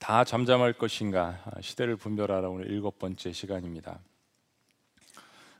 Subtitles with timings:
[0.00, 4.00] 다 잠잠할 것인가 아, 시대를 분별하라 오늘 일곱 번째 시간입니다.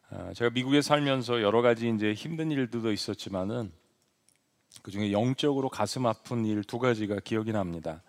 [0.09, 3.71] 아, 제가 미국에 살면서 여러 가지 이제 힘든 일들도 있었지만은
[4.83, 8.03] 그 중에 영적으로 가슴 아픈 일 두 가지가 기억이 납니다.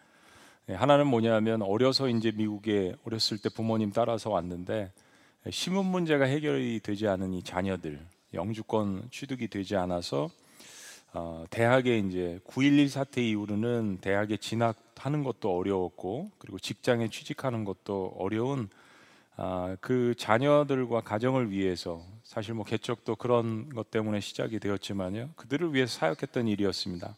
[0.70, 4.94] 예, 하나는 뭐냐면 어려서 이제 미국에 어렸을 때 부모님 따라서 왔는데
[5.50, 8.00] 신문 문제가 해결이 되지 않은 이 자녀들
[8.34, 10.30] 영주권 취득이 되지 않아서
[11.14, 18.70] 어, 대학에 이제 9.11 사태 이후로는 대학에 진학하는 것도 어려웠고 그리고 직장에 취직하는 것도 어려운
[19.36, 25.86] 아, 그 자녀들과 가정을 위해서 사실 뭐 개척도 그런 것 때문에 시작이 되었지만요 그들을 위해
[25.86, 27.16] 사역했던 일이었습니다.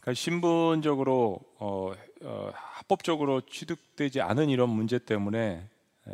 [0.00, 5.62] 그러니까 신분적으로 어, 어, 합법적으로 취득되지 않은 이런 문제 때문에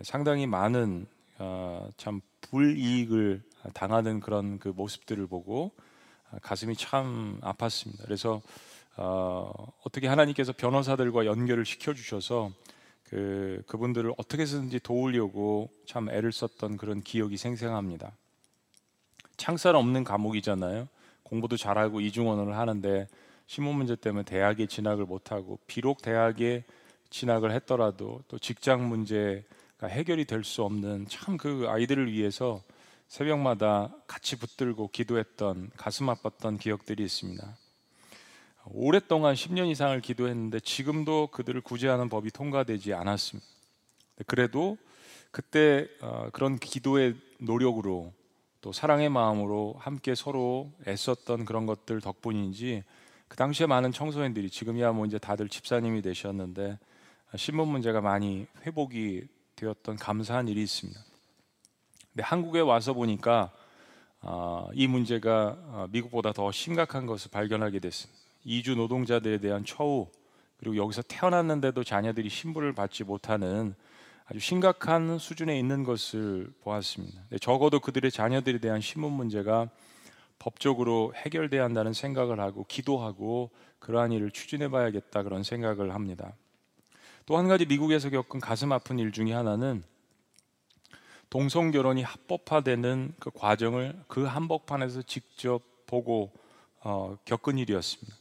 [0.02, 1.06] 상당히 많은
[1.38, 3.42] 어, 참 불이익을
[3.74, 5.72] 당하는 그런 그 모습들을 보고
[6.42, 8.04] 가슴이 참 아팠습니다.
[8.04, 8.40] 그래서
[8.96, 9.50] 어,
[9.84, 12.50] 어떻게 하나님께서 변호사들과 연결을 시켜 주셔서
[13.04, 18.12] 그 그분들을 어떻게 든지 도우려고 참 애를 썼던 그런 기억이 생생합니다.
[19.36, 20.88] 창살 없는 과목이잖아요.
[21.22, 23.06] 공부도 잘하고 이중언어를 하는데
[23.46, 26.64] 신문 문제 때문에 대학에 진학을 못하고 비록 대학에
[27.10, 32.62] 진학을 했더라도 또 직장 문제가 해결이 될 수 없는 참 그 아이들을 위해서
[33.08, 37.56] 새벽마다 같이 붙들고 기도했던 가슴 아팠던 기억들이 있습니다.
[38.66, 43.48] 오랫동안 10년 이상을 기도했는데 지금도 그들을 구제하는 법이 통과되지 않았습니다.
[44.26, 44.76] 그래도
[45.30, 48.12] 그때 어, 그런 기도의 노력으로
[48.60, 52.82] 또 사랑의 마음으로 함께 서로 애썼던 그런 것들 덕분인지
[53.28, 56.78] 그 당시에 많은 청소년들이 지금이야 뭐 이제 다들 집사님이 되셨는데
[57.36, 59.24] 신문 문제가 많이 회복이
[59.56, 61.07] 되었던 감사한 일이 있습니다.
[62.18, 63.52] 근데 한국에 와서 보니까
[64.22, 68.20] 어, 이 문제가 어, 미국보다 더 심각한 것을 발견하게 됐습니다.
[68.42, 70.08] 이주 노동자들에 대한 처우
[70.58, 73.76] 그리고 여기서 태어났는데도 자녀들이 신분을 받지 못하는
[74.26, 77.22] 아주 심각한 수준에 있는 것을 보았습니다.
[77.40, 79.68] 적어도 그들의 자녀들에 대한 신분 문제가
[80.40, 86.32] 법적으로 해결돼야 한다는 생각을 하고 기도하고 그러한 일을 추진해 봐야겠다 그런 생각을 합니다.
[87.26, 89.84] 또 한 가지 미국에서 겪은 가슴 아픈 일 중에 하나는
[91.30, 96.32] 동성 결혼이 합법화되는 그 과정을 그 한복판에서 직접 보고
[96.80, 98.16] 어, 겪은 일이었습니다.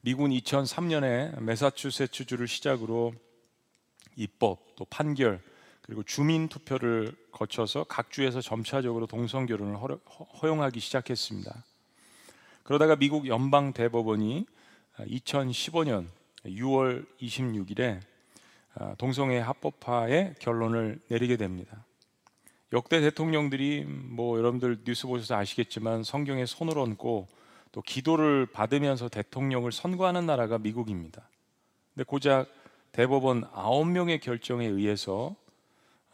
[0.00, 3.14] 미국은 2003년에 메사추세츠주를 시작으로
[4.16, 5.40] 입법 또 판결
[5.82, 9.76] 그리고 주민 투표를 거쳐서 각 주에서 점차적으로 동성 결혼을
[10.42, 11.64] 허용하기 시작했습니다.
[12.64, 14.46] 그러다가 미국 연방 대법원이
[14.98, 16.06] 2015년
[16.44, 18.00] 6월 26일에
[18.98, 21.84] 동성애 합법화의 결론을 내리게 됩니다.
[22.72, 27.28] 역대 대통령들이 뭐 여러분들 뉴스 보셔서 아시겠지만 성경에 손을 얹고
[27.70, 31.28] 또 기도를 받으면서 대통령을 선거하는 나라가 미국입니다.
[31.92, 32.48] 근데 고작
[32.92, 35.34] 대법원 9명의 결정에 의해서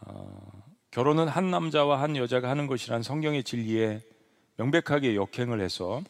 [0.01, 4.01] 어, 결혼은 한 남자와 한 여자가 하는 것이란 성경의 진리에
[4.57, 6.03] 명백하게 역행을 해서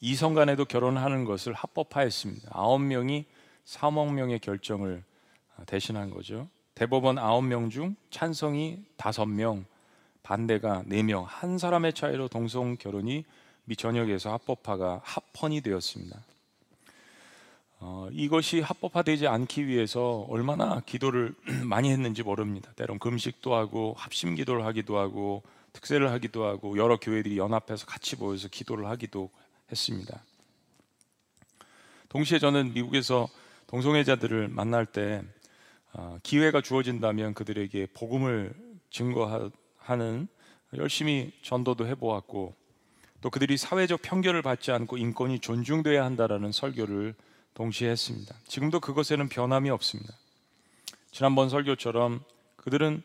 [0.00, 2.50] 이성 간에도 결혼하는 것을 합법화했습니다.
[2.52, 3.24] 아홉 명이
[3.64, 5.02] 3억 명의 결정을
[5.64, 6.48] 대신한 거죠.
[6.74, 9.64] 대법원 9명 중 찬성이 5명,
[10.22, 13.24] 반대가 4명, 한 사람의 차이로 동성 결혼이
[13.64, 16.20] 미 전역에서 합법화가 합헌이 되었습니다.
[17.78, 21.34] 어, 이것이 합법화되지 않기 위해서 얼마나 기도를
[21.64, 22.72] 많이 했는지 모릅니다.
[22.76, 28.48] 때론 금식도 하고 합심 기도를 하기도 하고 특세를 하기도 하고 여러 교회들이 연합해서 같이 모여서
[28.48, 29.30] 기도를 하기도
[29.70, 30.22] 했습니다.
[32.08, 33.28] 동시에 저는 미국에서
[33.66, 35.35] 동성애자들을 만날 때 어,
[36.22, 38.54] 기회가 주어진다면 그들에게 복음을
[38.90, 40.28] 증거하는
[40.74, 42.54] 열심히 전도도 해보았고
[43.20, 47.14] 또 그들이 사회적 편견을 받지 않고 인권이 존중돼야 한다라는 설교를
[47.54, 48.34] 동시에 했습니다.
[48.46, 50.12] 지금도 그것에는 변함이 없습니다.
[51.10, 52.22] 지난번 설교처럼
[52.56, 53.02] 그들은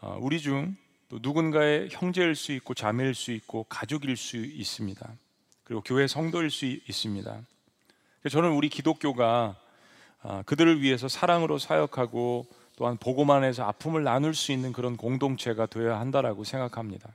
[0.00, 0.76] 어, 우리 중
[1.14, 5.12] 또 누군가의 형제일 수 있고 자매일 수 있고 가족일 수 있습니다.
[5.62, 7.40] 그리고 교회 성도일 수 있습니다.
[8.30, 9.63] 저는 우리 기독교가 어,
[10.46, 12.46] 그들을 위해서 사랑으로 사역하고
[12.76, 17.14] 또한 보고만 해서 아픔을 나눌 수 있는 그런 공동체가 되어야 한다라고 생각합니다.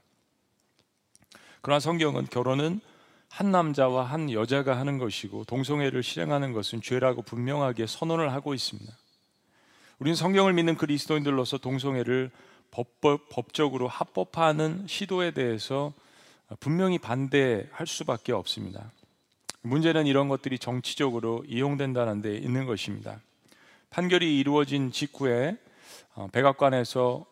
[1.62, 2.80] 그러나 성경은 결혼은
[3.28, 8.92] 한 남자와 한 여자가 하는 것이고 동성애를 실행하는 것은 죄라고 분명하게 선언을 하고 있습니다.
[10.00, 12.32] 우리는 성경을 믿는 그리스도인들로서 동성애를
[12.72, 15.94] 법법, 법적으로 합법화하는 시도에 대해서
[16.60, 18.92] 분명히 반대할 수밖에 없습니다.
[19.62, 23.20] 문제는 이런 것들이 정치적으로 이용된다는 데 있는 것입니다.
[23.90, 25.58] 판결이 이루어진 직후에
[26.16, 27.26] 어, 백악관에서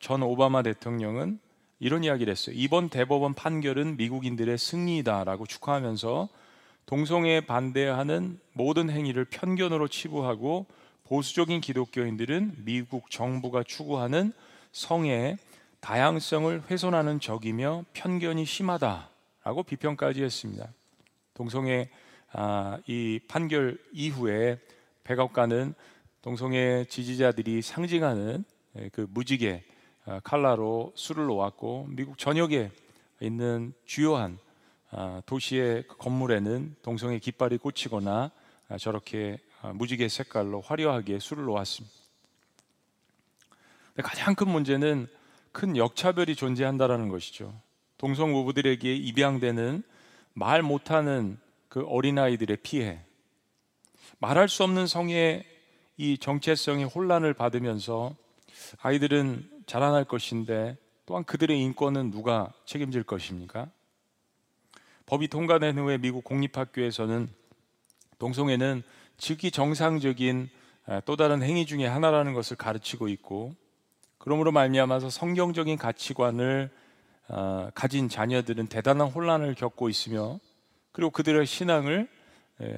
[0.00, 1.38] 전 오바마 대통령은
[1.80, 2.54] 이런 이야기를 했어요.
[2.56, 6.28] 이번 대법원 판결은 미국인들의 승리다라고 축하하면서
[6.86, 10.66] 동성애에 반대하는 모든 행위를 편견으로 치부하고
[11.04, 14.32] 보수적인 기독교인들은 미국 정부가 추구하는
[14.72, 15.38] 성의
[15.80, 20.68] 다양성을 훼손하는 적이며 편견이 심하다라고 비평까지 했습니다.
[21.34, 21.88] 동성애
[22.32, 24.58] 아, 이 판결 이후에
[25.04, 25.74] 백악관은
[26.22, 28.44] 동성애 지지자들이 상징하는
[28.76, 29.62] 예, 그 무지개
[30.04, 32.70] 아, 칼라로 술을 놓았고 미국 전역에
[33.20, 34.38] 있는 주요한
[34.90, 38.30] 아, 도시의 그 건물에는 동성애 깃발이 꽂히거나
[38.68, 39.38] 아, 저렇게
[39.74, 41.94] 무지개 색깔로 화려하게 술을 놓았습니다.
[44.02, 45.06] 가장 큰 문제는
[45.52, 47.54] 큰 역차별이 존재한다라는 것이죠.
[47.98, 49.84] 동성 부부들에게 입양되는
[50.34, 51.38] 말 못하는
[51.68, 53.00] 그 어린아이들의 피해,
[54.18, 55.44] 말할 수 없는 성의
[55.96, 58.14] 이 정체성의 혼란을 받으면서
[58.80, 60.76] 아이들은 자라날 것인데
[61.06, 63.68] 또한 그들의 인권은 누가 책임질 것입니까?
[65.06, 67.28] 법이 통과된 후에 미국 공립학교에서는
[68.18, 68.82] 동성애는
[69.18, 70.48] 즉위 정상적인
[71.04, 73.54] 또 다른 행위 중의 하나라는 것을 가르치고 있고
[74.18, 76.81] 그러므로 말미암아서 성경적인 가치관을 어,
[77.74, 80.38] 가진 자녀들은 대단한 혼란을 겪고 있으며
[80.92, 82.08] 그리고 그들의 신앙을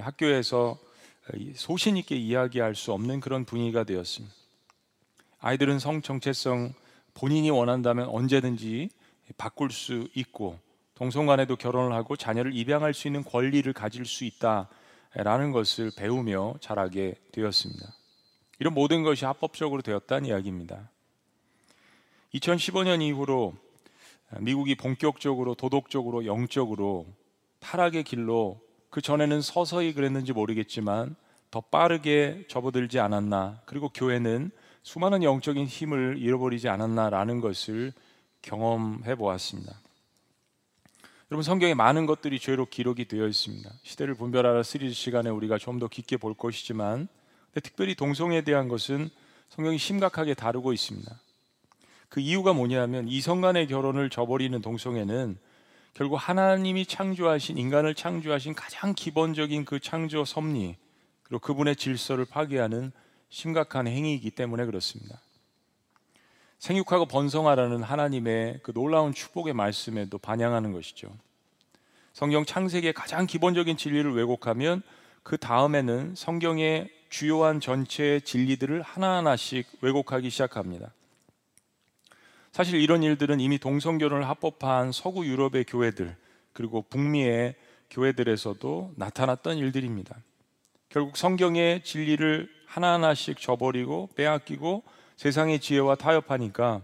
[0.01, 0.79] 학교에서
[1.55, 4.35] 소신 있게 이야기할 수 없는 그런 분위기가 되었습니다.
[5.41, 6.73] 아이들은 성 정체성
[7.15, 8.91] 본인이 원한다면 언제든지
[9.37, 10.59] 바꿀 수 있고
[10.95, 17.95] 동성간에도 결혼을 하고 자녀를 입양할 수 있는 권리를 가질 수 있다라는 것을 배우며 자라게 되었습니다.
[18.61, 20.91] 이런 모든 것이 합법적으로 되었다는 이야기입니다.
[22.35, 23.55] 2015년 이후로
[24.41, 27.07] 미국이 본격적으로 도덕적으로 영적으로
[27.61, 28.61] 타락의 길로
[28.91, 31.17] 그 전에는 서서히 그랬는지 모르겠지만
[31.51, 34.51] 더 빠르게 접어들지 않았나 그리고 교회는
[34.83, 37.93] 수많은 영적인 힘을 잃어버리지 않았나라는 것을
[38.43, 39.73] 경험해 보았습니다.
[41.31, 43.71] 여러분 성경에 많은 것들이 죄로 기록이 되어 있습니다.
[43.83, 47.09] 시대를 분별하라 시리즈 시간에 우리가 좀 더 깊게 볼 것이지만
[47.63, 49.09] 특별히 동성애에 대한 것은
[49.49, 51.11] 성경이 심각하게 다루고 있습니다.
[52.09, 55.39] 그 이유가 뭐냐면 이성 간의 결혼을 저버리는 동성애는
[55.95, 60.77] 결국 하나님이 창조하신 인간을 창조하신 가장 기본적인 그 창조 섭리
[61.23, 62.93] 그리고 그분의 질서를 파괴하는
[63.29, 65.21] 심각한 행위이기 때문에 그렇습니다.
[66.59, 71.13] 생육하고 번성하라는 하나님의 그 놀라운 축복의 말씀에도 반영하는 것이죠.
[72.13, 74.83] 성경 창세기의 가장 기본적인 진리를 왜곡하면
[75.23, 80.93] 그 다음에는 성경의 주요한 전체의 진리들을 하나하나씩 왜곡하기 시작합니다.
[82.55, 86.15] 사실 이런 일들은 이미 동성결혼을 합법화한 서구 유럽의 교회들
[86.53, 87.57] 그리고 북미의
[87.91, 90.17] 교회들에서도 나타났던 일들입니다.
[90.89, 94.85] 결국 성경의 진리를 하나하나씩 저버리고 빼앗기고
[95.17, 96.83] 세상의 지혜와 타협하니까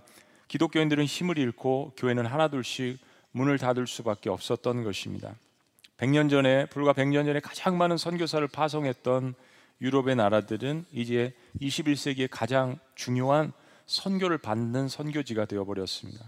[0.49, 2.99] 기독교인들은 힘을 잃고 교회는 하나둘씩
[3.31, 5.37] 문을 닫을 수밖에 없었던 것입니다.
[5.99, 9.34] 100년 전에 불과 100년 전에 가장 많은 선교사를 파송했던
[9.81, 13.52] 유럽의 나라들은 이제 21세기의 가장 중요한
[13.90, 16.25] 선교를 받는 선교지가 되어 버렸습니다.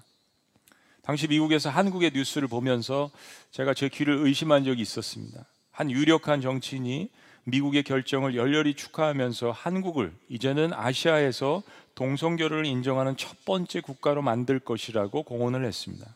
[1.03, 3.11] 당시 미국에서 한국의 뉴스를 보면서
[3.53, 5.45] 제가 제 귀를 의심한 적이 있었습니다.
[5.71, 7.09] 한 유력한 정치인이
[7.45, 11.63] 미국의 결정을 열렬히 축하하면서 한국을 이제는 아시아에서
[11.95, 16.15] 동성교를 인정하는 첫 번째 국가로 만들 것이라고 공언을 했습니다.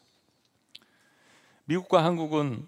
[1.66, 2.66] 미국과 한국은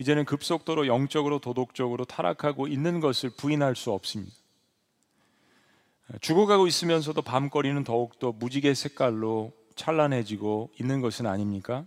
[0.00, 4.32] 이제는 급속도로 영적으로 도덕적으로 타락하고 있는 것을 부인할 수 없습니다.
[6.20, 11.84] 죽어가고 있으면서도 밤거리는 더욱더 무지개 색깔로 찬란해지고 있는 것은 아닙니까?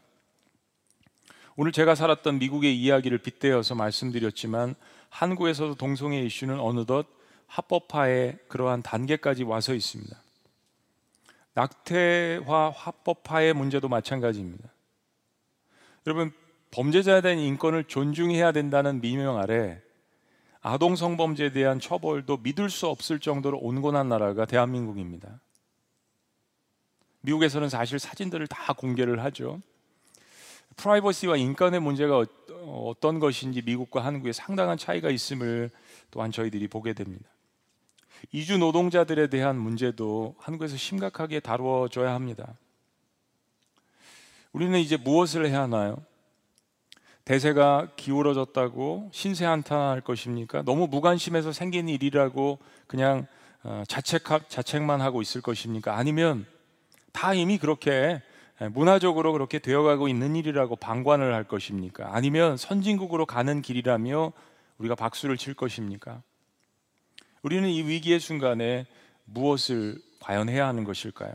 [1.55, 4.75] 오늘 제가 살았던 미국의 이야기를 빗대어서 말씀드렸지만
[5.09, 7.07] 한국에서도 동성애 이슈는 어느덧
[7.47, 10.17] 합법화의 그러한 단계까지 와서 있습니다.
[11.53, 14.69] 낙태화 합법화의 문제도 마찬가지입니다.
[16.05, 16.33] 여러분
[16.71, 19.81] 범죄자에 대한 인권을 존중해야 된다는 미명 아래
[20.67, 25.39] 아동 성범죄에 대한 처벌도 믿을 수 없을 정도로 온건한 나라가 대한민국입니다.
[27.21, 29.61] 미국에서는 사실 사진들을 다 공개를 하죠.
[30.77, 32.25] 프라이버시와 인권의 문제가
[32.65, 35.69] 어떤 것인지 미국과 한국에 상당한 차이가 있음을
[36.09, 37.29] 또한 저희들이 보게 됩니다.
[38.31, 42.57] 이주 노동자들에 대한 문제도 한국에서 심각하게 다루어져야 합니다.
[44.51, 46.03] 우리는 이제 무엇을 해야 하나요?
[47.25, 50.61] 대세가 기울어졌다고 신세 한탄할 것입니까?
[50.61, 53.25] 너무 무관심해서 생긴 일이라고 그냥
[53.63, 55.97] 어, 자책 자책만 하고 있을 것입니까?
[55.97, 56.45] 아니면
[57.11, 58.21] 다 이미 그렇게
[58.71, 62.09] 문화적으로 그렇게 되어가고 있는 일이라고 방관을 할 것입니까?
[62.15, 64.31] 아니면 선진국으로 가는 길이라며
[64.77, 66.21] 우리가 박수를 칠 것입니까?
[67.41, 68.85] 우리는 이 위기의 순간에
[69.25, 71.33] 무엇을 과연 해야 하는 것일까요?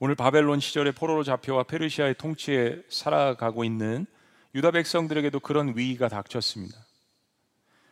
[0.00, 4.06] 오늘 바벨론 시절에 포로로 잡혀와 페르시아의 통치에 살아가고 있는
[4.54, 6.76] 유다 백성들에게도 그런 위기가 닥쳤습니다.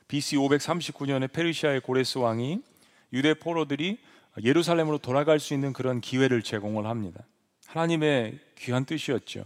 [0.09, 2.63] BC 539년에 페르시아의 고레스 왕이
[3.13, 3.99] 유대 포로들이
[4.43, 7.25] 예루살렘으로 돌아갈 수 있는 그런 기회를 제공을 합니다.
[7.67, 9.45] 하나님의 귀한 뜻이었죠.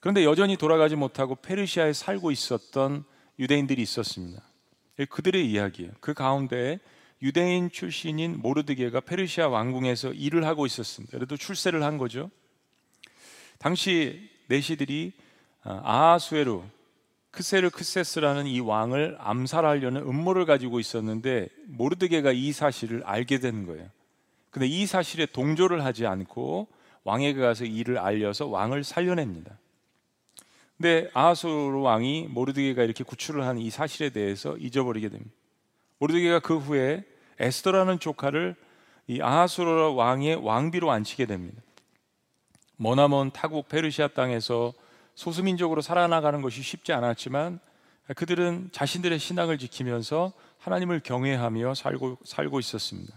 [0.00, 3.04] 그런데 여전히 돌아가지 못하고 페르시아에 살고 있었던
[3.38, 4.42] 유대인들이 있었습니다.
[5.08, 5.92] 그들의 이야기예요.
[6.00, 6.78] 그 가운데
[7.22, 11.16] 유대인 출신인 모르드게가 페르시아 왕궁에서 일을 하고 있었습니다.
[11.16, 12.30] 그래도 출세를 한 거죠.
[13.58, 15.14] 당시 내시들이
[15.64, 16.62] 아, 아하수에루
[17.30, 23.88] 크세르 크세스라는 이 왕을 암살하려는 음모를 가지고 있었는데 모르드게가 이 사실을 알게 된 거예요.
[24.50, 26.68] 근데 이 사실에 동조를 하지 않고
[27.02, 29.58] 왕에게 가서 이를 알려서 왕을 살려냅니다.
[30.76, 35.30] 근데 아하수르 왕이 모르드게가 이렇게 구출을 한 이 사실에 대해서 잊어버리게 됩니다.
[35.98, 37.04] 모르드게가 그 후에
[37.40, 38.54] 에스더라는 조카를
[39.08, 41.60] 이 아하수르 왕의 왕비로 앉히게 됩니다.
[42.76, 44.72] 머나먼 타국 페르시아 땅에서
[45.14, 47.60] 소수민족으로 살아나가는 것이 쉽지 않았지만
[48.16, 53.14] 그들은 자신들의 신앙을 지키면서 하나님을 경외하며 살고 살고 있었습니다.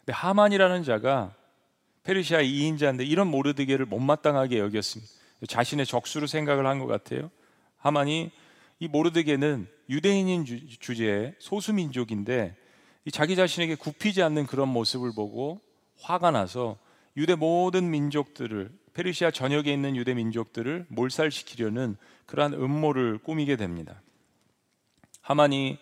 [0.00, 1.34] 근데 하만이라는 자가
[2.02, 5.12] 페르시아 2인자인데 이런 모르드게를 못마땅하게 여겼습니다.
[5.46, 7.30] 자신의 적수로 생각을 한 것 같아요.
[7.78, 8.30] 하만이
[8.80, 10.44] 이 모르드게는 유대인인
[10.80, 12.56] 주제에 소수민족인데
[13.12, 15.60] 자기 자신에게 굽히지 않는 그런 모습을 보고
[16.00, 16.76] 화가 나서
[17.16, 24.02] 유대 모든 민족들을 페르시아 전역에 있는 유대 민족들을 몰살시키려는 그러한 음모를 꾸미게 됩니다.
[25.22, 25.78] 하만이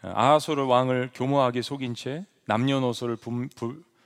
[0.00, 3.16] 아하소르 왕을 교모하게 속인 채 남녀노소를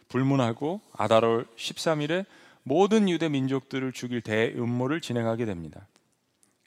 [0.08, 2.24] 불문하고 아다롤 13일에
[2.62, 5.86] 모든 유대 민족들을 죽일 대음모를 진행하게 됩니다.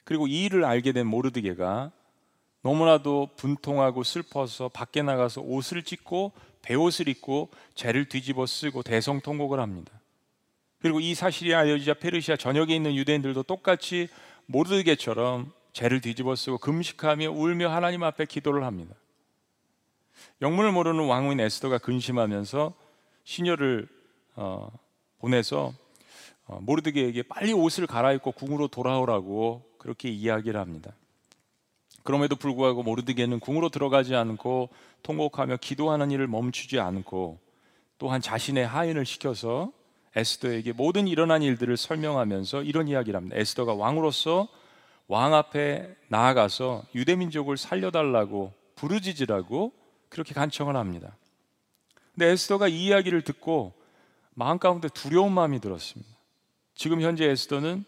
[0.04, 1.90] 그리고 이 일을 알게 된 모르드게가
[2.62, 6.30] 너무나도 분통하고 슬퍼서 밖에 나가서 옷을 찢고
[6.62, 9.92] 베옷을 입고 죄를 뒤집어 쓰고 대성통곡을 합니다.
[10.84, 14.08] 그리고 이 사실이 알려지자 페르시아 전역에 있는 유대인들도 똑같이
[14.44, 18.94] 모르드게처럼 죄를 뒤집어 쓰고 금식하며 울며 하나님 앞에 기도를 합니다.
[20.42, 22.74] 영문을 모르는 왕후인 에스더가 근심하면서
[23.24, 23.88] 시녀를
[24.36, 24.70] 어,
[25.20, 25.72] 보내서
[26.44, 30.92] 어, 모르드게에게 빨리 옷을 갈아입고 궁으로 돌아오라고 그렇게 이야기를 합니다.
[32.02, 34.68] 그럼에도 불구하고 모르드게는 궁으로 들어가지 않고
[35.02, 37.38] 통곡하며 기도하는 일을 멈추지 않고
[37.96, 39.72] 또한 자신의 하인을 시켜서
[40.16, 43.36] 에스더에게 모든 일어난 일들을 설명하면서 이런 이야기를 합니다.
[43.38, 44.48] 에스더가 왕으로서
[45.08, 49.72] 왕 앞에 나아가서 유대 민족을 살려달라고 부르짖으라고
[50.08, 51.16] 그렇게 간청을 합니다.
[52.12, 53.72] 근데 에스더가 이 이야기를 듣고
[54.34, 56.10] 마음 가운데 두려운 마음이 들었습니다.
[56.74, 57.84] 지금 현재 에스더는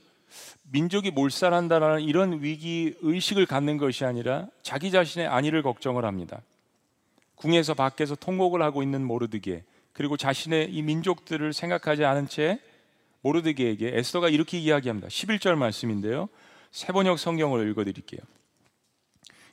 [0.73, 6.43] 민족이 몰살한다는 이런 위기 의식을 갖는 것이 아니라 자기 자신의 안위를 걱정을 합니다.
[7.37, 9.65] 궁에서 밖에서 통곡을 하고 있는 모르드게
[9.97, 12.61] 그리고 자신의 이 민족들을 생각하지 않은 채
[13.23, 15.09] 모르드게에게 에스더가 이렇게 이야기합니다.
[15.09, 16.29] 11절 말씀인데요.
[16.71, 18.21] 세번역 성경을 읽어 드릴게요.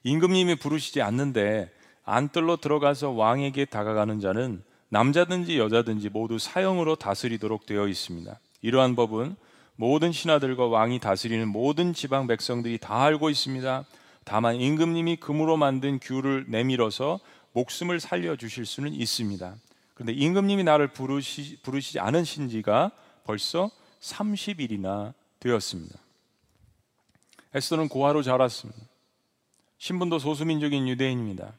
[0.03, 1.71] 임금님이 부르시지 않는데
[2.03, 8.37] 안뜰로 들어가서 왕에게 다가가는 자는 남자든지 여자든지 모두 사형으로 다스리도록 되어 있습니다.
[8.61, 9.37] 이러한 법은
[9.77, 13.85] 모든 신하들과 왕이 다스리는 모든 지방 백성들이 다 알고 있습니다.
[14.25, 17.21] 다만 임금님이 금으로 만든 규를 내밀어서
[17.53, 19.55] 목숨을 살려 주실 수는 있습니다.
[19.93, 22.91] 그런데 임금님이 나를 부르시, 부르시지 않으신 지가
[23.23, 23.69] 벌써
[23.99, 25.97] 30일이나 되었습니다.
[27.53, 28.81] 에스더는 고아로 자랐습니다.
[29.77, 31.53] 신분도 소수민족인 유대인입니다.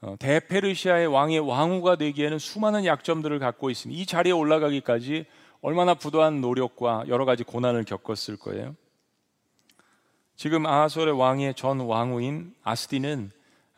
[0.00, 4.00] 어, 대페르시아의 왕의 왕후가 되기에는 수많은 약점들을 갖고 있습니다.
[4.00, 5.26] 이 자리에 올라가기까지
[5.60, 8.76] 얼마나 부도한 노력과 여러 가지 고난을 겪었을 거예요.
[10.36, 13.32] 지금 아하솔의 왕의 전 왕후인 아스디는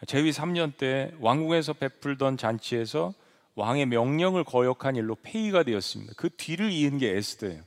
[0.07, 3.15] 제위 3년 때 왕궁에서 베풀던 잔치에서
[3.59, 6.13] 왕의 명령을 거역한 일로 폐위가 되었습니다.
[6.17, 7.61] 그 뒤를 이은 게 에스더예요.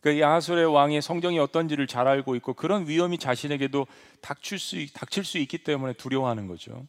[0.00, 3.86] 그러니까 이 아하솔의 왕의 성정이 어떤지를 잘 알고 있고 그런 위험이 자신에게도
[4.22, 6.86] 닥칠 수, 닥칠 수 있기 때문에 두려워하는 거죠.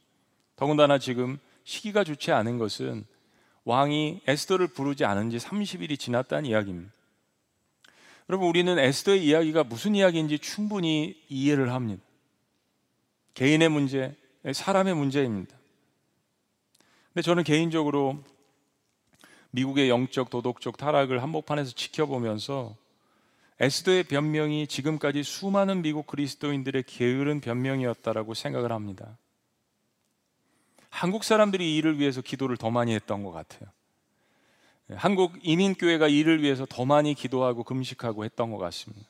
[0.56, 3.06] 더군다나 지금 시기가 좋지 않은 것은
[3.66, 6.94] 왕이 에스더를 부르지 않은 지 30일이 지났다는 이야기입니다.
[8.30, 12.02] 여러분, 우리는 에스더의 이야기가 무슨 이야기인지 충분히 이해를 합니다.
[13.34, 14.16] 개인의 문제,
[14.50, 15.59] 사람의 문제입니다.
[17.20, 18.24] 근데 저는 개인적으로
[19.52, 22.78] 미국의 영적 도덕적 타락을 한복판에서 지켜보면서
[23.60, 29.18] 에스더의 변명이 지금까지 수많은 미국 그리스도인들의 게으른 변명이었다라고 생각을 합니다.
[30.90, 33.70] 한국 사람들이 이를 위해서 기도를 더 많이 했던 것 같아요.
[34.90, 39.10] 예, 한국 이민교회가 이를 위해서 더 많이 기도하고 금식하고 했던 것 같습니다.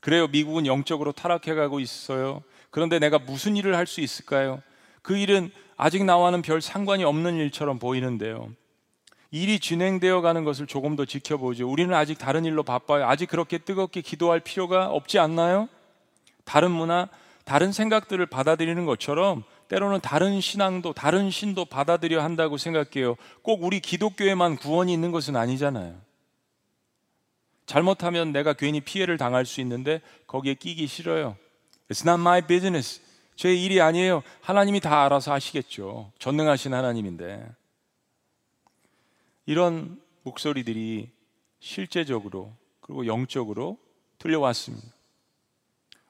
[0.00, 0.28] 그래요.
[0.28, 2.42] 미국은 영적으로 타락해 가고 있어요.
[2.70, 4.62] 그런데 내가 무슨 일을 할 수 있을까요?
[5.02, 5.50] 그 일은
[5.82, 8.52] 아직 나와는 별 상관이 없는 일처럼 보이는데요.
[9.32, 11.68] 일이 진행되어 가는 것을 조금 더 지켜보죠.
[11.68, 13.08] 우리는 아직 다른 일로 바빠요.
[13.08, 15.68] 아직 그렇게 뜨겁게 기도할 필요가 없지 않나요?
[16.44, 17.08] 다른 문화,
[17.44, 23.16] 다른 생각들을 받아들이는 것처럼 때로는 다른 신앙도, 다른 신도 받아들여야 한다고 생각해요.
[23.42, 25.96] 꼭 우리 기독교에만 구원이 있는 것은 아니잖아요.
[27.66, 31.36] 잘못하면 내가 괜히 피해를 당할 수 있는데 거기에 끼기 싫어요.
[31.90, 33.00] It's not my business.
[33.36, 34.22] 제 일이 아니에요.
[34.40, 36.12] 하나님이 다 알아서 하시겠죠.
[36.18, 37.46] 전능하신 하나님인데.
[39.46, 41.10] 이런 목소리들이
[41.58, 43.78] 실제적으로 그리고 영적으로
[44.18, 44.86] 들려왔습니다.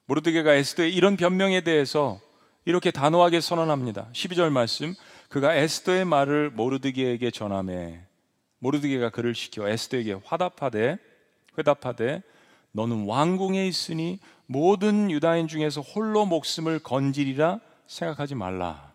[0.05, 2.19] 모르드게가 에스더의 이런 변명에 대해서
[2.65, 4.09] 이렇게 단호하게 선언합니다.
[4.13, 4.93] 12절 말씀.
[5.29, 8.05] 그가 에스더의 말을 모르드게에게 전함에
[8.59, 10.97] 모르드게가 그를 시켜 에스더에게 화답하되
[11.57, 12.21] 회답하되
[12.71, 18.91] 너는 왕궁에 있으니 모든 유다인 중에서 홀로 목숨을 건지리라 생각하지 말라.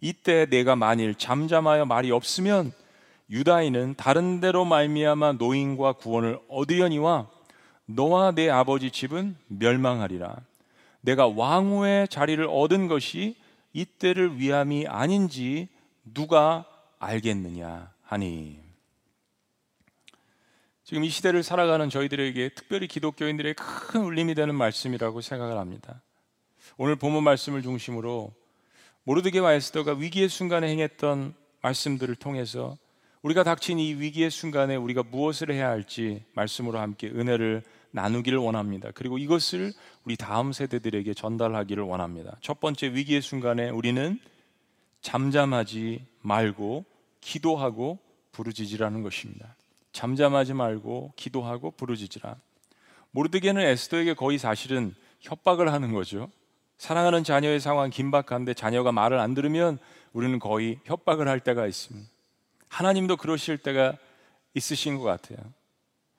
[0.00, 2.72] 이때 내가 만일 잠잠하여 말이 없으면
[3.30, 7.28] 유다인은 다른 데로 말미암아 노인과 구원을 얻으려니와
[7.86, 10.36] 너와 내 아버지 집은 멸망하리라.
[11.00, 13.36] 내가 왕후의 자리를 얻은 것이
[13.72, 15.68] 이때를 위함이 아닌지
[16.14, 16.64] 누가
[16.98, 18.63] 알겠느냐 하니.
[20.94, 26.00] 지금 이 시대를 살아가는 저희들에게 특별히 기독교인들의 큰 울림이 되는 말씀이라고 생각을 합니다.
[26.76, 28.32] 오늘 본문 말씀을 중심으로
[29.02, 32.78] 모르드게와 에스더가 위기의 순간에 행했던 말씀들을 통해서
[33.22, 38.92] 우리가 닥친 이 위기의 순간에 우리가 무엇을 해야 할지 말씀으로 함께 은혜를 나누기를 원합니다.
[38.94, 39.72] 그리고 이것을
[40.04, 42.36] 우리 다음 세대들에게 전달하기를 원합니다.
[42.40, 44.20] 첫 번째 위기의 순간에 우리는
[45.00, 46.84] 잠잠하지 말고
[47.20, 47.98] 기도하고
[48.30, 49.56] 부르짖으라는 것입니다.
[49.94, 52.36] 잠잠하지 말고 기도하고 부르짖으라.
[53.12, 56.28] 모르드게는 에스더에게 거의 사실은 협박을 하는 거죠.
[56.76, 59.78] 사랑하는 자녀의 상황 긴박한데 자녀가 말을 안 들으면
[60.12, 62.10] 우리는 거의 협박을 할 때가 있습니다.
[62.68, 63.96] 하나님도 그러실 때가
[64.54, 65.38] 있으신 것 같아요.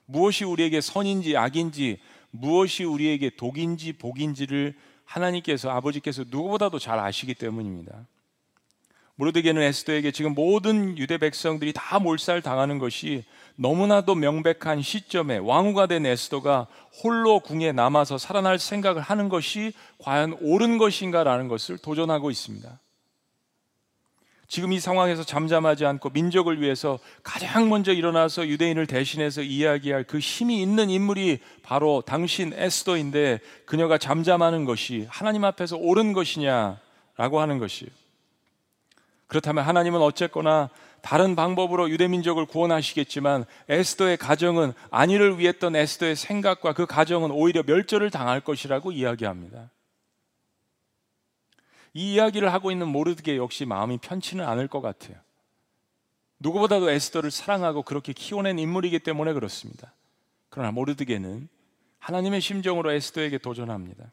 [0.05, 2.00] 무엇이 우리에게 선인지 악인지,
[2.32, 8.08] 무엇이 우리에게 독인지 복인지를 하나님께서 아버지께서 누구보다도 잘 아시기 때문입니다.
[9.15, 13.24] 모르드게는 에스더에게 지금 모든 유대 백성들이 다 몰살 당하는 것이
[13.57, 16.68] 너무나도 명백한 시점에 왕후가 된 에스더가
[17.03, 22.79] 홀로 궁에 남아서 살아날 생각을 하는 것이 과연 옳은 것인가라는 것을 도전하고 있습니다.
[24.48, 30.61] 지금 이 상황에서 잠잠하지 않고 민족을 위해서 가장 먼저 일어나서 유대인을 대신해서 이야기할 그 힘이
[30.61, 37.91] 있는 인물이 바로 당신 에스더인데 그녀가 잠잠하는 것이 하나님 앞에서 옳은 것이냐라고 하는 것이에요.
[39.27, 40.70] 그렇다면 하나님은 어쨌거나
[41.05, 48.09] 다른 방법으로 유대 민족을 구원하시겠지만 에스더의 가정은 안위를 위했던 에스더의 생각과 그 가정은 오히려 멸절을
[48.09, 49.70] 당할 것이라고 이야기합니다.
[51.94, 55.15] 이 이야기를 하고 있는 모르드게 역시 마음이 편치는 않을 것 같아요.
[56.39, 59.94] 누구보다도 에스더를 사랑하고 그렇게 키워낸 인물이기 때문에 그렇습니다.
[60.50, 61.50] 그러나 모르드게는
[62.00, 64.11] 하나님의 심정으로 에스더에게 도전합니다.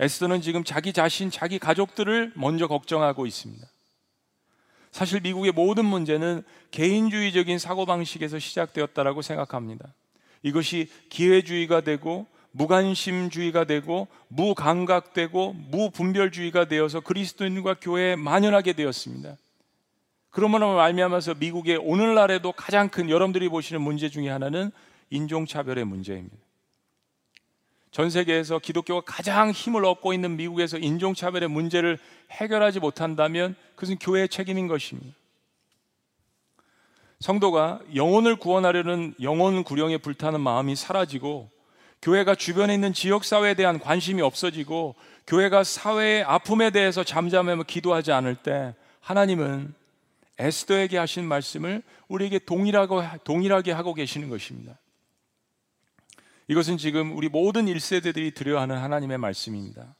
[0.00, 3.64] 에스더는 지금 자기 자신, 자기 가족들을 먼저 걱정하고 있습니다.
[4.92, 9.92] 사실 미국의 모든 문제는 개인주의적인 사고방식에서 시작되었다라고 생각합니다.
[10.42, 19.36] 이것이 기회주의가 되고 무관심주의가 되고 무감각되고 무분별주의가 되어서 그리스도인과 교회에 만연하게 되었습니다.
[20.30, 24.70] 그러므로 말미암아서 미국의 오늘날에도 가장 큰 여러분들이 보시는 문제 중에 하나는
[25.10, 26.36] 인종차별의 문제입니다.
[27.92, 31.98] 전 세계에서 기독교가 가장 힘을 얻고 있는 미국에서 인종차별의 문제를
[32.30, 35.14] 해결하지 못한다면 그것은 교회의 책임인 것입니다.
[37.20, 41.50] 성도가 영혼을 구원하려는 영혼 구령에 불타는 마음이 사라지고
[42.00, 48.36] 교회가 주변에 있는 지역 사회에 대한 관심이 없어지고 교회가 사회의 아픔에 대해서 잠잠하며 기도하지 않을
[48.36, 49.74] 때 하나님은
[50.38, 54.78] 에스더에게 하신 말씀을 우리에게 동일하게 하고 계시는 것입니다.
[56.48, 59.94] 이것은 지금 우리 모든 1세대들이 드려야 하는 하나님의 말씀입니다.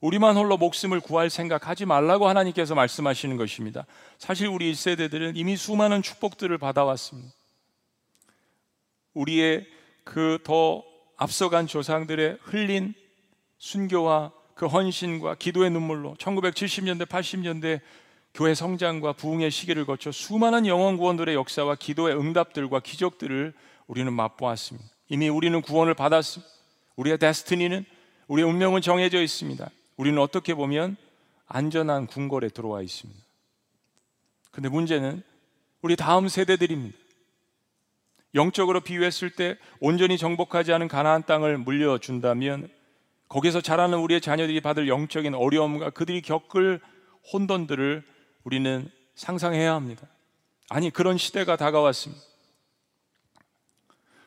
[0.00, 3.86] 우리만 홀로 목숨을 구할 생각하지 말라고 하나님께서 말씀하시는 것입니다.
[4.18, 7.32] 사실 우리 1세대들은 이미 수많은 축복들을 받아왔습니다.
[9.14, 9.66] 우리의
[10.04, 10.84] 그 더
[11.16, 12.94] 앞서간 조상들의 흘린
[13.58, 17.80] 순교와 그 헌신과 기도의 눈물로 1970년대, 80년대
[18.34, 23.54] 교회 성장과 부흥의 시기를 거쳐 수많은 영원 구원들의 역사와 기도의 응답들과 기적들을
[23.86, 24.93] 우리는 맛보았습니다.
[25.08, 26.52] 이미 우리는 구원을 받았습니다.
[26.96, 27.84] 우리의 데스티니는
[28.28, 29.68] 우리의 운명은 정해져 있습니다.
[29.96, 30.96] 우리는 어떻게 보면
[31.46, 33.20] 안전한 궁궐에 들어와 있습니다.
[34.50, 35.22] 근데 문제는
[35.82, 36.96] 우리 다음 세대들입니다.
[38.34, 42.68] 영적으로 비유했을 때 온전히 정복하지 않은 가나안 땅을 물려준다면
[43.28, 46.80] 거기서 자라는 우리의 자녀들이 받을 영적인 어려움과 그들이 겪을
[47.32, 48.02] 혼돈들을
[48.44, 50.06] 우리는 상상해야 합니다.
[50.68, 52.22] 아니, 그런 시대가 다가왔습니다.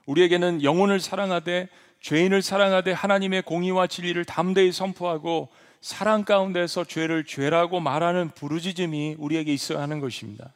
[0.08, 1.70] 우리에게는 영혼을 사랑하되
[2.02, 5.50] 죄인을 사랑하되 하나님의 공의와 진리를 담대히 선포하고
[5.82, 10.54] 사랑 가운데서 죄를 죄라고 말하는 부르짖음이 우리에게 있어야 하는 것입니다.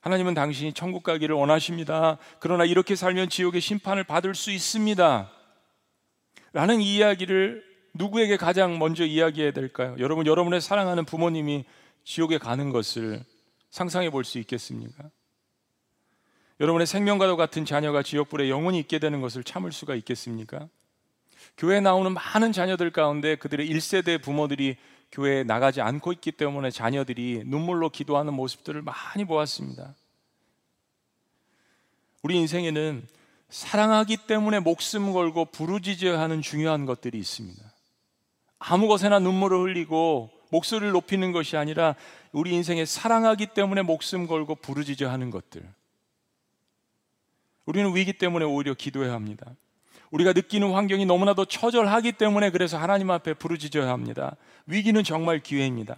[0.00, 2.18] 하나님은 당신이 천국 가기를 원하십니다.
[2.38, 5.30] 그러나 이렇게 살면 지옥의 심판을 받을 수 있습니다.
[6.52, 9.94] 라는 이야기를 누구에게 가장 먼저 이야기해야 될까요?
[9.98, 11.64] 여러분, 여러분의 사랑하는 부모님이
[12.04, 13.22] 지옥에 가는 것을
[13.70, 15.10] 상상해 볼 수 있겠습니까?
[16.60, 20.68] 여러분의 생명과도 같은 자녀가 지옥불에 영원히 있게 되는 것을 참을 수가 있겠습니까?
[21.56, 24.76] 교회에 나오는 많은 자녀들 가운데 그들의 1세대 부모들이
[25.10, 29.94] 교회에 나가지 않고 있기 때문에 자녀들이 눈물로 기도하는 모습들을 많이 보았습니다.
[32.22, 33.08] 우리 인생에는
[33.48, 37.60] 사랑하기 때문에 목숨 걸고 부르짖어야 하는 중요한 것들이 있습니다.
[38.58, 41.94] 아무 것에나 눈물을 흘리고 목소리를 높이는 것이 아니라
[42.32, 45.79] 우리 인생에 사랑하기 때문에 목숨 걸고 부르짖어 하는 것들.
[47.66, 49.46] 우리는 위기 때문에 오히려 기도해야 합니다.
[50.10, 54.36] 우리가 느끼는 환경이 너무나도 처절하기 때문에 그래서 하나님 앞에 부르짖어야 합니다.
[54.66, 55.96] 위기는 정말 기회입니다.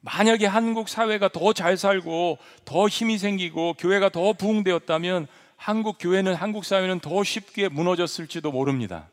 [0.00, 5.26] 만약에 한국 사회가 더 잘 살고 더 힘이 생기고 교회가 더 부흥되었다면
[5.56, 9.08] 한국 교회는 한국 사회는 더 쉽게 무너졌을지도 모릅니다.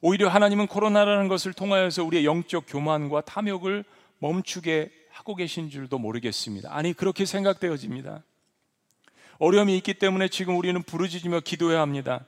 [0.00, 3.84] 오히려 하나님은 코로나라는 것을 통하여서 우리의 영적 교만과 탐욕을
[4.18, 6.68] 멈추게 하고 계신 줄도 모르겠습니다.
[6.74, 8.22] 아니 그렇게 생각되어집니다.
[9.38, 12.24] 어려움이 있기 때문에 지금 우리는 부르짖으며 기도해야 합니다.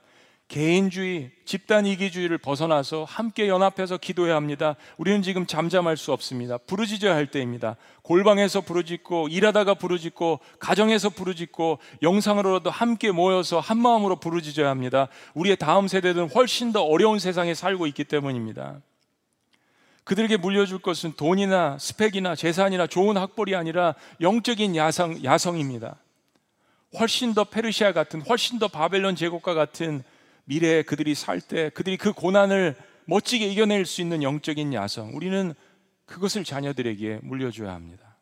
[0.47, 4.77] 개인주의, 집단 이기주의를 벗어나서 함께 연합해서 기도해야 합니다.
[4.95, 6.57] 우리는 지금 잠잠할 수 없습니다.
[6.57, 7.75] 부르짖어야 할 때입니다.
[8.03, 15.09] 골방에서 부르짖고, 일하다가 부르짖고, 가정에서 부르짖고, 영상으로라도 함께 모여서 한 마음으로 부르짖어야 합니다.
[15.33, 18.79] 우리의 다음 세대들은 훨씬 더 어려운 세상에 살고 있기 때문입니다.
[20.05, 25.97] 그들에게 물려줄 것은 돈이나 스펙이나 재산이나 좋은 학벌이 아니라 영적인 야성, 야성입니다.
[26.99, 30.03] 훨씬 더 페르시아 같은, 훨씬 더 바벨론 제국과 같은
[30.45, 35.53] 미래에 그들이 살 때 그들이 그 고난을 멋지게 이겨낼 수 있는 영적인 야성, 우리는
[36.05, 38.17] 그것을 자녀들에게 물려줘야 합니다.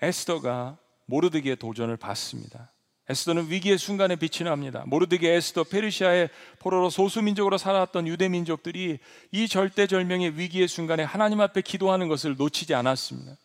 [0.00, 2.72] 에스더가 모르드기의 도전을 받습니다.
[3.08, 4.84] 에스더는 위기의 순간에 빛이 납니다.
[4.86, 6.28] 모르드기 에스더 페르시아의
[6.58, 8.98] 포로로 소수민족으로 살아왔던 유대 민족들이
[9.32, 13.36] 이 절대절명의 위기의 순간에 하나님 앞에 기도하는 것을 놓치지 않았습니다.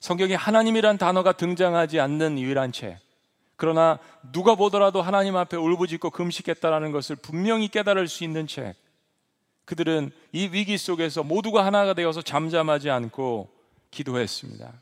[0.00, 2.98] 성경에 하나님이란 단어가 등장하지 않는 유일한 책.
[3.56, 3.98] 그러나
[4.32, 8.74] 누가 보더라도 하나님 앞에 울부짖고 금식했다라는 것을 분명히 깨달을 수 있는 책.
[9.64, 13.48] 그들은 이 위기 속에서 모두가 하나가 되어서 잠잠하지 않고
[13.90, 14.72] 기도했습니다.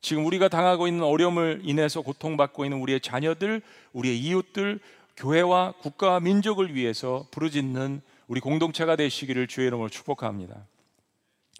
[0.00, 3.60] 지금 우리가 당하고 있는 어려움을 인해서 고통받고 있는 우리의 자녀들,
[3.92, 4.78] 우리의 이웃들,
[5.16, 10.54] 교회와 국가와 민족을 위해서 부르짖는 우리 공동체가 되시기를 주의 이름으로 축복합니다.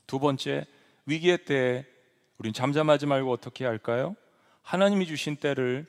[0.07, 0.65] 두 번째,
[1.07, 1.85] 위기의 때
[2.39, 4.15] 우린 잠잠하지 말고 어떻게 할까요?
[4.63, 5.87] 하나님이 주신 때를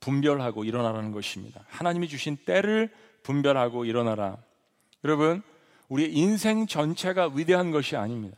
[0.00, 1.64] 분별하고 일어나라는 것입니다.
[1.68, 2.90] 하나님이 주신 때를
[3.22, 4.38] 분별하고 일어나라.
[5.04, 5.42] 여러분,
[5.88, 8.36] 우리의 인생 전체가 위대한 것이 아닙니다.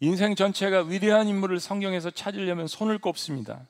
[0.00, 3.66] 인생 전체가 위대한 인물을 성경에서 찾으려면 손을 꼽습니다.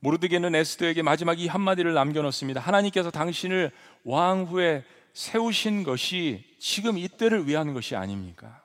[0.00, 2.60] 모르드게는 에스더에게 마지막 이 한마디를 남겨놓습니다.
[2.60, 3.70] 하나님께서 당신을
[4.04, 8.62] 왕 후에 세우신 것이 지금 이때를 위한 것이 아닙니까?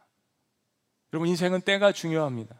[1.13, 2.55] 여러분, 인생은 때가 중요합니다.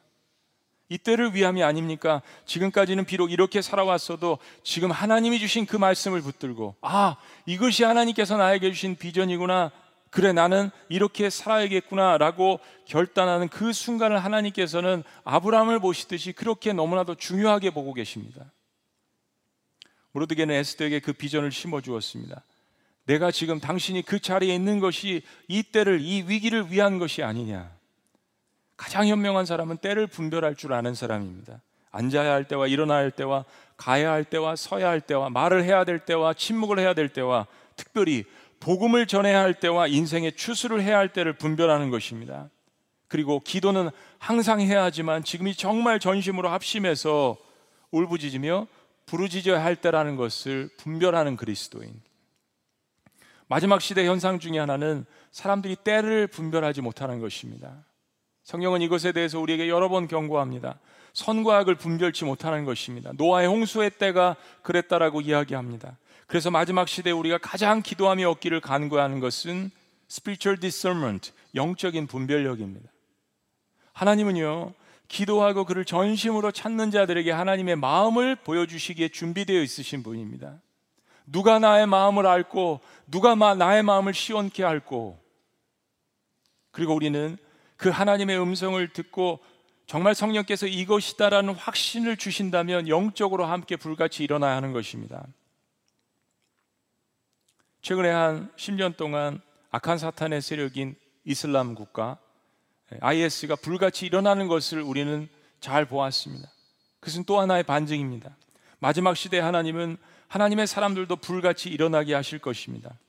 [0.90, 2.22] 이때를 위함이 아닙니까?
[2.46, 8.96] 지금까지는 비록 이렇게 살아왔어도 지금 하나님이 주신 그 말씀을 붙들고 아, 이것이 하나님께서 나에게 주신
[8.96, 9.72] 비전이구나.
[10.10, 12.18] 그래, 나는 이렇게 살아야겠구나.
[12.18, 18.52] 라고 결단하는 그 순간을 하나님께서는 아브라함을 보시듯이 그렇게 너무나도 중요하게 보고 계십니다.
[20.12, 22.44] 모르드게는 에스더에게 그 비전을 심어 주었습니다.
[23.06, 27.79] 내가 지금 당신이 그 자리에 있는 것이 이 때를, 이 위기를 위한 것이 아니냐.
[28.80, 31.60] 가장 현명한 사람은 때를 분별할 줄 아는 사람입니다.
[31.92, 33.44] 앉아야 할 때와 일어나야 할 때와
[33.76, 38.24] 가야 할 때와 서야 할 때와 말을 해야 될 때와 침묵을 해야 될 때와 특별히
[38.62, 42.50] 복음을 전해야 할 때와 인생의 추수를 해야 할 때를 분별하는 것입니다.
[43.10, 47.36] 그리고 기도는 항상 해야 하지만 지금이 정말 전심으로 합심해서
[47.92, 48.66] 울부짖으며
[49.08, 52.02] 부르짖어야 할 때라는 것을 분별하는 그리스도인.
[53.50, 57.84] 마지막 시대 현상 중의 하나는 사람들이 때를 분별하지 못하는 것입니다.
[58.50, 60.80] 성경은 이것에 대해서 우리에게 여러 번 경고합니다.
[61.14, 63.12] 선과 악을 분별치 못하는 것입니다.
[63.14, 66.00] 노아의 홍수의 때가 그랬다라고 이야기합니다.
[66.26, 69.70] 그래서 마지막 시대에 우리가 가장 기도함이 없기를 간구하는 것은
[70.10, 72.90] spiritual discernment, 영적인 분별력입니다.
[73.94, 74.74] 하나님은요,
[75.08, 80.56] 기도하고 그를 전심으로 찾는 자들에게 하나님의 마음을 보여주시기에 준비되어 있으신 분입니다.
[81.28, 82.80] 누가 나의 마음을 앓고,
[83.12, 85.20] 누가 나의 마음을 시원케 앓고,
[86.72, 87.38] 그리고 우리는
[87.80, 89.40] 그 하나님의 음성을 듣고
[89.88, 95.26] 정말 성령께서 이것이다라는 확신을 주신다면 영적으로 함께 불같이 일어나야 하는 것입니다.
[97.82, 102.20] 최근에 한 10년 동안 악한 사탄의 세력인 이슬람 국가
[103.00, 105.30] IS가 불같이 일어나는 것을 우리는
[105.62, 106.52] 잘 보았습니다.
[107.00, 108.36] 그것은 또 하나의 반증입니다.
[108.80, 109.96] 마지막 시대 하나님은
[110.28, 113.00] 하나님의 사람들도 불같이 일어나게 하실 것입니다.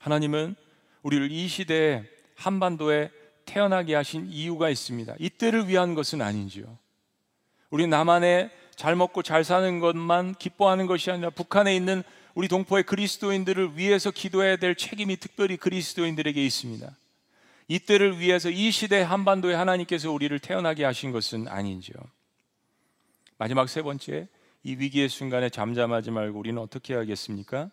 [0.00, 0.56] 하나님은
[1.04, 3.12] 우리를 이 시대에 한반도에
[3.46, 5.14] 태어나게 하신 이유가 있습니다.
[5.18, 6.78] 이때를 위한 것은 아닌지요.
[7.70, 12.02] 우리 남한에 잘 먹고 잘 사는 것만 기뻐하는 것이 아니라 북한에 있는
[12.34, 16.94] 우리 동포의 그리스도인들을 위해서 기도해야 될 책임이 특별히 그리스도인들에게 있습니다.
[17.68, 21.94] 이때를 위해서 이 시대 한반도에 하나님께서 우리를 태어나게 하신 것은 아닌지요.
[23.38, 24.28] 마지막 세 번째,
[24.62, 27.70] 이 위기의 순간에 잠잠하지 말고 우리는 어떻게 하겠습니까?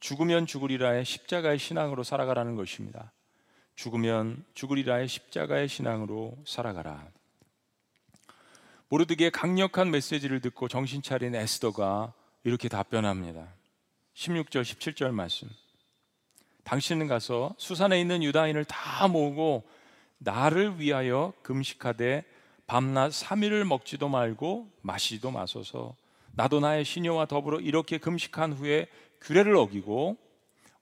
[0.00, 3.12] 죽으면 죽으리라의 십자가의 신앙으로 살아가라는 것입니다.
[3.74, 7.08] 죽으면 죽으리라의 십자가의 신앙으로 살아가라.
[8.88, 12.12] 모르드기의 강력한 메시지를 듣고 정신 차린 에스더가
[12.44, 13.48] 이렇게 답변합니다.
[14.14, 15.48] 16절, 17절 말씀.
[16.62, 19.64] 당신은 가서 수산에 있는 유다인을 다 모으고
[20.18, 22.24] 나를 위하여 금식하되
[22.66, 25.96] 밤낮 3일을 먹지도 말고 마시지도 마소서.
[26.32, 28.88] 나도 나의 시녀와 더불어 이렇게 금식한 후에
[29.20, 30.16] 규례를 어기고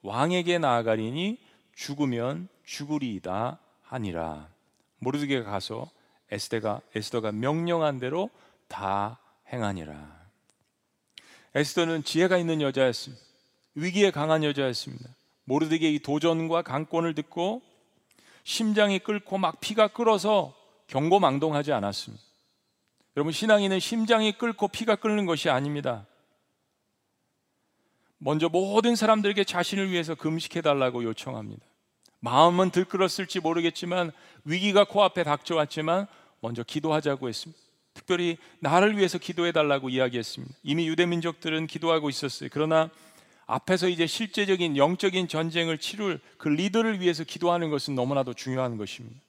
[0.03, 1.39] 왕에게 나아가리니
[1.75, 4.49] 죽으면 죽으리이다 하니라.
[4.99, 5.91] 모르드게가 가서
[6.31, 8.31] 에스더가 에스더가 명령한 대로
[8.69, 9.19] 다
[9.53, 10.23] 행하니라.
[11.55, 13.23] 에스더는 지혜가 있는 여자였습니다.
[13.75, 15.11] 위기에 강한 여자였습니다.
[15.45, 17.63] 모르드게의 도전과 강권을 듣고
[18.45, 20.55] 심장이 끓고 막 피가 끓어서
[20.87, 22.23] 경고망동하지 않았습니다.
[23.17, 26.07] 여러분 신앙인은 심장이 끓고 피가 끓는 것이 아닙니다.
[28.19, 31.65] 먼저 모든 사람들에게 자신을 위해서 금식해 달라고 요청합니다.
[32.23, 34.13] 마음은 들끓었을지 모르겠지만
[34.45, 36.07] 위기가 코앞에 닥쳐왔지만
[36.41, 37.61] 먼저 기도하자고 했습니다.
[37.95, 40.55] 특별히 나를 위해서 기도해 달라고 이야기했습니다.
[40.63, 42.49] 이미 유대 민족들은 기도하고 있었어요.
[42.53, 42.91] 그러나
[43.47, 49.21] 앞에서 이제 실제적인 영적인 전쟁을 치룰 그 리더를 위해서 기도하는 것은 너무나도 중요한 것입니다.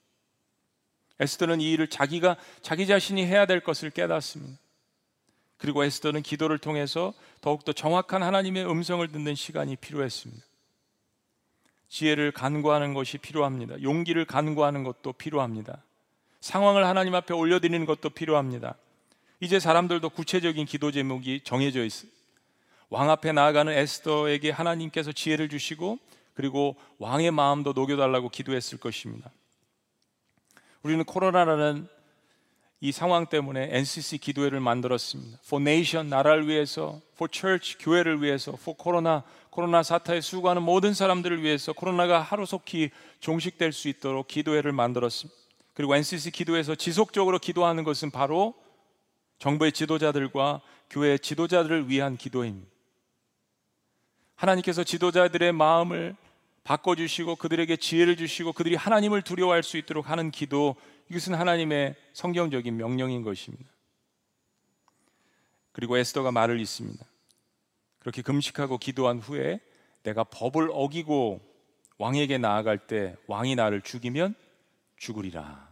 [1.20, 4.60] 에스더는 이 일을 자기가 자기 자신이 해야 될 것을 깨닫습니다.
[5.58, 10.53] 그리고 에스더는 기도를 통해서 더욱더 정확한 하나님의 음성을 듣는 시간이 필요했습니다.
[11.94, 13.80] 지혜를 간구하는 것이 필요합니다.
[13.84, 15.84] 용기를 간구하는 것도 필요합니다.
[16.42, 18.74] 상황을 하나님 앞에 올려드리는 것도 필요합니다.
[19.40, 22.10] 이제 사람들도 구체적인 기도 제목이 정해져 있어요.
[22.90, 26.00] 왕 앞에 나아가는 에스더에게 하나님께서 지혜를 주시고
[26.34, 29.30] 그리고 왕의 마음도 녹여달라고 기도했을 것입니다.
[30.82, 31.88] 우리는 코로나라는
[32.84, 35.40] 이 상황 때문에 NCC 기도회를 만들었습니다.
[35.46, 41.44] For nation 나라를 위해서, for church 교회를 위해서, for 코로나 코로나 사태에 수고하는 모든 사람들을
[41.44, 42.90] 위해서 코로나가 하루속히
[43.22, 45.40] 종식될 수 있도록 기도회를 만들었습니다.
[45.74, 48.54] 그리고 NCC 기도에서 지속적으로 기도하는 것은 바로
[49.40, 52.70] 정부의 지도자들과 교회 지도자들을 위한 기도입니다.
[54.36, 56.18] 하나님께서 지도자들의 마음을
[56.66, 60.76] 바꿔주시고 그들에게 지혜를 주시고 그들이 하나님을 두려워할 수 있도록 하는 기도
[61.14, 63.70] 이것은 하나님의 성경적인 명령인 것입니다.
[65.72, 67.06] 그리고 에스더가 말을 있습니다.
[68.00, 69.60] 그렇게 금식하고 기도한 후에
[70.02, 71.40] 내가 법을 어기고
[72.00, 74.34] 왕에게 나아갈 때 왕이 나를 죽이면
[74.98, 75.70] 죽으리라.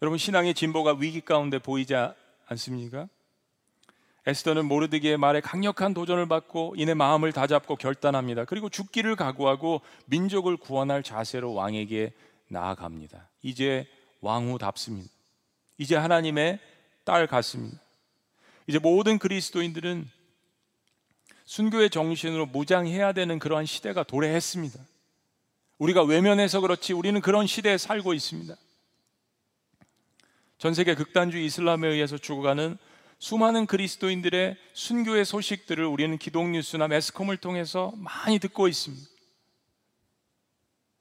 [0.00, 1.94] 여러분 신앙의 진보가 위기 가운데 보이지
[2.46, 3.08] 않습니까?
[4.26, 8.44] 에스더는 모르드기의 말에 강력한 도전을 받고 이내 마음을 다잡고 결단합니다.
[8.44, 12.12] 그리고 죽기를 각오하고 민족을 구원할 자세로 왕에게
[12.54, 13.28] 나아갑니다.
[13.42, 13.86] 이제
[14.20, 15.10] 왕후답습니다.
[15.76, 16.60] 이제 하나님의
[17.04, 17.78] 딸 같습니다.
[18.66, 20.08] 이제 모든 그리스도인들은
[21.44, 24.80] 순교의 정신으로 무장해야 되는 그러한 시대가 도래했습니다.
[25.78, 28.54] 우리가 외면해서 그렇지 우리는 그런 시대에 살고 있습니다.
[30.56, 32.78] 전 세계 극단주의 이슬람에 의해서 죽어가는
[33.18, 39.06] 수많은 그리스도인들의 순교의 소식들을 우리는 기독뉴스나 매스컴을 통해서 많이 듣고 있습니다.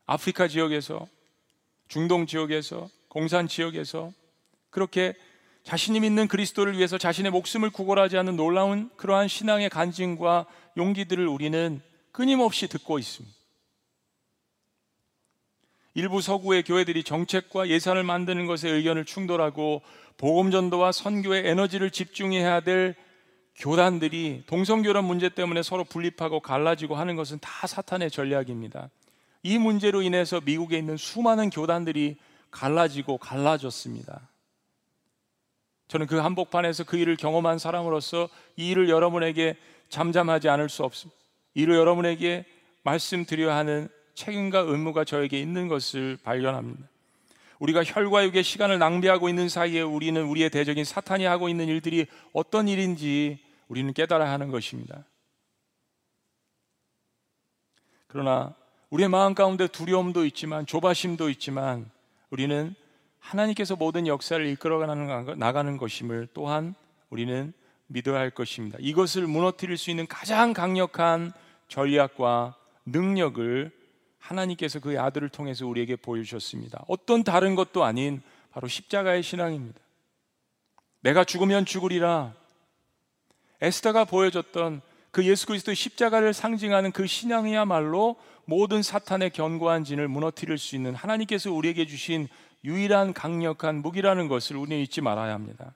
[0.06, 1.08] 아프리카 지역에서,
[1.94, 4.12] 중동 지역에서, 공산 지역에서
[4.72, 5.14] 그렇게
[5.62, 12.68] 자신이 믿는 그리스도를 위해서 자신의 목숨을 구걸하지 않는 놀라운 그러한 신앙의 간증과 용기들을 우리는 끊임없이
[12.68, 13.38] 듣고 있습니다.
[15.94, 19.84] 일부 서구의 교회들이 정책과 예산을 만드는 것에 의견을 충돌하고
[20.18, 22.96] 복음 전도와 선교에 에너지를 집중해야 될
[23.58, 28.90] 교단들이 동성결혼 문제 때문에 서로 분립하고 갈라지고 하는 것은 다 사탄의 전략입니다.
[29.44, 32.18] 이 문제로 인해서 미국에 있는 수많은 교단들이
[32.50, 34.30] 갈라지고 갈라졌습니다.
[35.90, 39.58] 저는 그 한복판에서 그 일을 경험한 사람으로서 이 일을 여러분에게
[39.90, 41.20] 잠잠하지 않을 수 없습니다.
[41.54, 42.46] 이를 여러분에게
[42.84, 46.88] 말씀드려야 하는 책임과 의무가 저에게 있는 것을 발견합니다.
[47.60, 52.68] 우리가 혈과 육의 시간을 낭비하고 있는 사이에 우리는 우리의 대적인 사탄이 하고 있는 일들이 어떤
[52.68, 55.06] 일인지 우리는 깨달아야 하는 것입니다.
[58.08, 58.56] 그러나
[58.94, 61.90] 우리의 마음 가운데 두려움도 있지만 조바심도 있지만
[62.30, 62.76] 우리는
[63.18, 64.86] 하나님께서 모든 역사를 이끌어
[65.36, 66.76] 나가는 것임을 또한
[67.10, 67.54] 우리는
[67.88, 68.78] 믿어야 할 것입니다.
[68.80, 71.32] 이것을 무너뜨릴 수 있는 가장 강력한
[71.70, 73.72] 전략과 능력을
[74.20, 76.86] 하나님께서 그의 아들을 통해서 우리에게 보여주셨습니다.
[76.88, 79.80] 어떤 다른 것도 아닌 바로 십자가의 신앙입니다.
[81.02, 82.36] 내가 죽으면 죽으리라.
[83.60, 90.76] 에스더가 보여줬던 그 예수 그리스도의 십자가를 상징하는 그 신앙이야말로 모든 사탄의 견고한 진을 무너뜨릴 수
[90.76, 92.28] 있는 하나님께서 우리에게 주신
[92.64, 95.76] 유일한 강력한 무기라는 것을 우리는 잊지 말아야 합니다.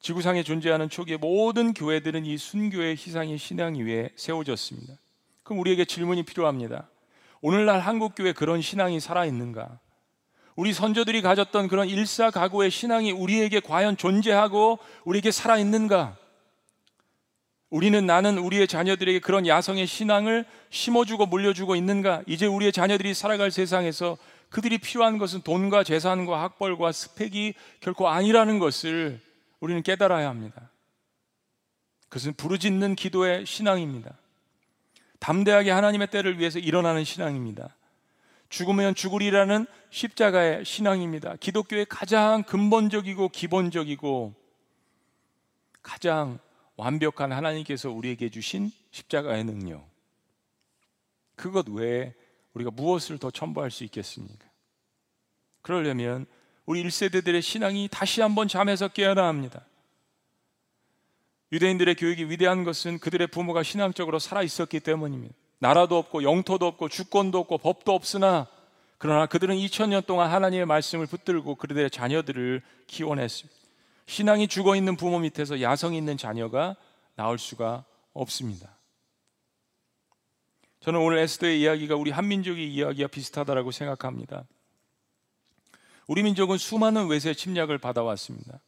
[0.00, 4.98] 지구상에 존재하는 초기의 모든 교회들은 이 순교의 희생의 신앙 위에 세워졌습니다.
[5.42, 6.86] 그럼 우리에게 질문이 필요합니다.
[7.40, 9.78] 오늘날 한국 교회 그런 신앙이 살아 있는가?
[10.54, 16.19] 우리 선조들이 가졌던 그런 일사각오의 신앙이 우리에게 과연 존재하고 우리에게 살아 있는가?
[17.70, 22.22] 우리는 나는 우리의 자녀들에게 그런 야성의 신앙을 심어주고 물려주고 있는가?
[22.26, 24.18] 이제 우리의 자녀들이 살아갈 세상에서
[24.50, 29.20] 그들이 필요한 것은 돈과 재산과 학벌과 스펙이 결코 아니라는 것을
[29.60, 30.70] 우리는 깨달아야 합니다.
[32.08, 34.18] 그것은 부르짖는 기도의 신앙입니다.
[35.20, 37.76] 담대하게 하나님의 때를 위해서 일어나는 신앙입니다.
[38.48, 41.36] 죽으면 죽으리라는 십자가의 신앙입니다.
[41.36, 44.34] 기독교의 가장 근본적이고 기본적이고
[45.82, 46.40] 가장
[46.80, 49.88] 완벽한 하나님께서 우리에게 주신 십자가의 능력.
[51.36, 52.14] 그것 외에
[52.54, 54.48] 우리가 무엇을 더 첨부할 수 있겠습니까?
[55.62, 56.26] 그러려면
[56.66, 59.64] 우리 1세대들의 신앙이 다시 한번 잠에서 깨어나 합니다.
[61.52, 65.34] 유대인들의 교육이 위대한 것은 그들의 부모가 신앙적으로 살아 있었기 때문입니다.
[65.58, 68.48] 나라도 없고 영토도 없고 주권도 없고 법도 없으나
[68.96, 73.59] 그러나 그들은 2000년 동안 하나님의 말씀을 붙들고 그들의 자녀들을 키워냈습니다.
[74.10, 76.74] 신앙이 죽어 있는 부모 밑에서 야성 있는 자녀가
[77.14, 78.76] 나올 수가 없습니다.
[80.80, 84.48] 저는 오늘 에스더의 이야기가 우리 한민족의 이야기와 비슷하다라고 생각합니다.
[86.08, 88.58] 우리 민족은 수많은 외세 침략을 받아왔습니다.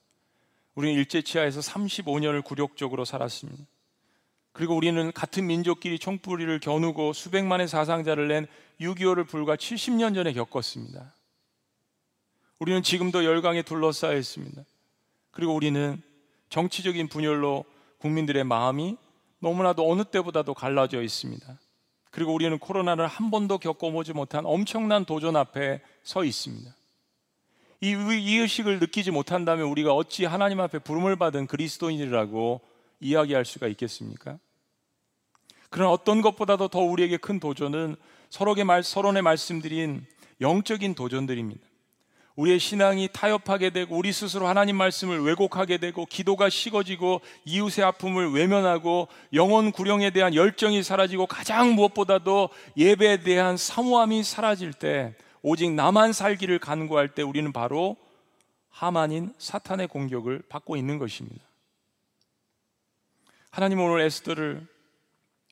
[0.76, 3.64] 우리는 일제 치하에서 35년을 굴욕적으로 살았습니다.
[4.52, 8.46] 그리고 우리는 같은 민족끼리 총뿌리를 겨누고 수백만의 사상자를 낸
[8.80, 11.16] 6.25를 불과 70년 전에 겪었습니다.
[12.60, 14.62] 우리는 지금도 열강에 둘러싸여 있습니다.
[15.32, 16.00] 그리고 우리는
[16.48, 17.64] 정치적인 분열로
[17.98, 18.96] 국민들의 마음이
[19.40, 21.58] 너무나도 어느 때보다도 갈라져 있습니다.
[22.10, 26.70] 그리고 우리는 코로나를 한 번도 겪어보지 못한 엄청난 도전 앞에 서 있습니다.
[27.80, 32.60] 이, 이 의식을 느끼지 못한다면 우리가 어찌 하나님 앞에 부름을 받은 그리스도인이라고
[33.00, 34.38] 이야기할 수가 있겠습니까?
[35.70, 37.96] 그런 어떤 것보다도 더 우리에게 큰 도전은
[38.28, 40.06] 서로의 말, 서론에 말씀드린
[40.40, 41.66] 영적인 도전들입니다.
[42.36, 49.08] 우리의 신앙이 타협하게 되고 우리 스스로 하나님 말씀을 왜곡하게 되고 기도가 식어지고 이웃의 아픔을 외면하고
[49.34, 56.58] 영혼 구령에 대한 열정이 사라지고 가장 무엇보다도 예배에 대한 사모함이 사라질 때 오직 나만 살기를
[56.58, 57.96] 간구할 때 우리는 바로
[58.70, 61.44] 하만인 사탄의 공격을 받고 있는 것입니다.
[63.50, 64.66] 하나님 오늘 에스더를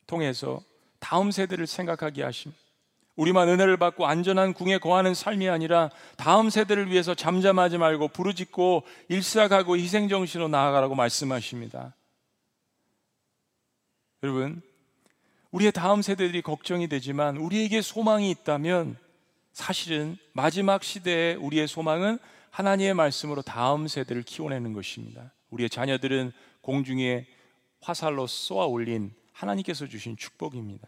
[0.07, 0.61] 통해서
[0.99, 2.51] 다음 세대를 생각하게 하심.
[3.15, 9.77] 우리만 은혜를 받고 안전한 궁에 거하는 삶이 아니라 다음 세대를 위해서 잠잠하지 말고 부르짖고 일사가고
[9.77, 11.93] 희생정신으로 나아가라고 말씀하십니다.
[14.23, 14.61] 여러분,
[15.51, 18.97] 우리의 다음 세대들이 걱정이 되지만 우리에게 소망이 있다면
[19.51, 22.19] 사실은 마지막 시대에 우리의 소망은
[22.51, 25.33] 하나님의 말씀으로 다음 세대를 키워내는 것입니다.
[25.49, 27.25] 우리의 자녀들은 공중에
[27.81, 30.87] 화살로 쏘아 올린 하나님께서 주신 축복입니다.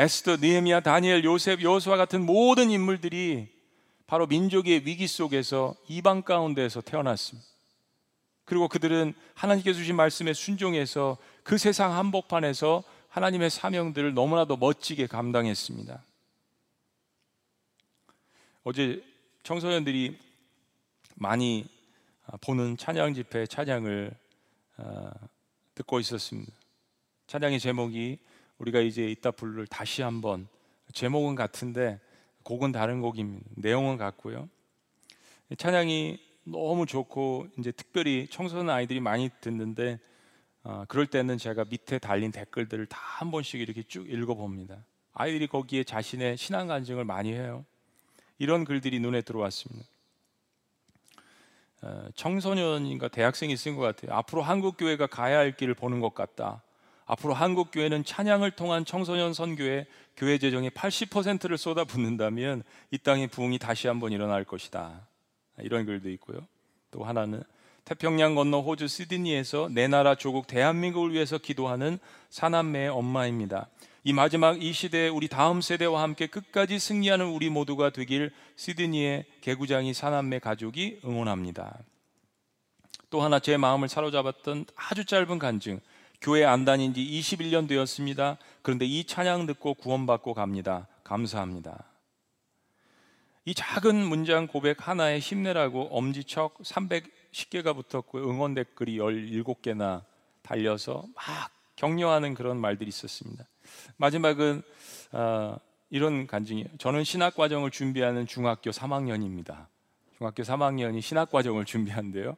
[0.00, 3.48] 에스더, 느헤미야, 다니엘, 요셉, 여호수아 같은 모든 인물들이
[4.06, 7.46] 바로 민족의 위기 속에서 이방 가운데에서 태어났습니다.
[8.46, 16.02] 그리고 그들은 하나님께서 주신 말씀에 순종해서 그 세상 한복판에서 하나님의 사명들을 너무나도 멋지게 감당했습니다.
[18.64, 19.04] 어제
[19.42, 20.18] 청소년들이
[21.16, 21.68] 많이
[22.26, 24.16] 아, 보는 찬양 집회 찬양을
[24.78, 25.10] 아,
[25.74, 26.50] 듣고 있었습니다.
[27.26, 28.18] 찬양의 제목이
[28.60, 30.46] 우리가 이제 이따 부를 다시 한번
[30.92, 31.98] 제목은 같은데
[32.44, 33.46] 곡은 다른 곡입니다.
[33.56, 34.48] 내용은 같고요.
[35.56, 39.98] 찬양이 너무 좋고 이제 특별히 청소년 아이들이 많이 듣는데
[40.62, 44.82] 어, 그럴 때는 제가 밑에 달린 댓글들을 다 한 번씩 이렇게 쭉 읽어봅니다.
[45.12, 47.66] 아이들이 거기에 자신의 신앙 간증을 많이 해요.
[48.38, 49.86] 이런 글들이 눈에 들어왔습니다.
[51.82, 54.16] 어, 청소년인가 대학생이 쓴 것 같아요.
[54.16, 56.62] 앞으로 한국 교회가 가야 할 길을 보는 것 같다.
[57.10, 59.86] 앞으로 한국 교회는 찬양을 통한 청소년 선교에
[60.16, 65.08] 교회 재정의 80%를 쏟아붓는다면 이 땅의 부흥이 다시 한번 일어날 것이다.
[65.58, 66.46] 이런 글도 있고요.
[66.92, 67.42] 또 하나는
[67.84, 71.98] 태평양 건너 호주 시드니에서 내 나라 조국 대한민국을 위해서 기도하는
[72.28, 73.68] 사남매의 엄마입니다.
[74.04, 79.94] 이 마지막 이 시대에 우리 다음 세대와 함께 끝까지 승리하는 우리 모두가 되길 시드니의 개구장이
[79.94, 81.76] 사남매 가족이 응원합니다.
[83.10, 85.80] 또 하나 제 마음을 사로잡았던 아주 짧은 간증.
[86.20, 88.36] 교회 안 다닌 지 21년 되었습니다.
[88.62, 90.86] 그런데 이 찬양 듣고 구원받고 갑니다.
[91.02, 91.84] 감사합니다.
[93.46, 100.04] 이 작은 문장 고백 하나에 힘내라고 엄지척 310개가 붙었고 응원 댓글이 17개나
[100.42, 103.46] 달려서 막 격려하는 그런 말들이 있었습니다.
[103.96, 104.62] 마지막은
[105.12, 105.56] 어,
[105.88, 106.68] 이런 간증이에요.
[106.78, 109.68] 저는 신학 과정을 준비하는 중학교 3학년입니다.
[110.18, 112.36] 중학교 3학년이 신학 과정을 준비한대요.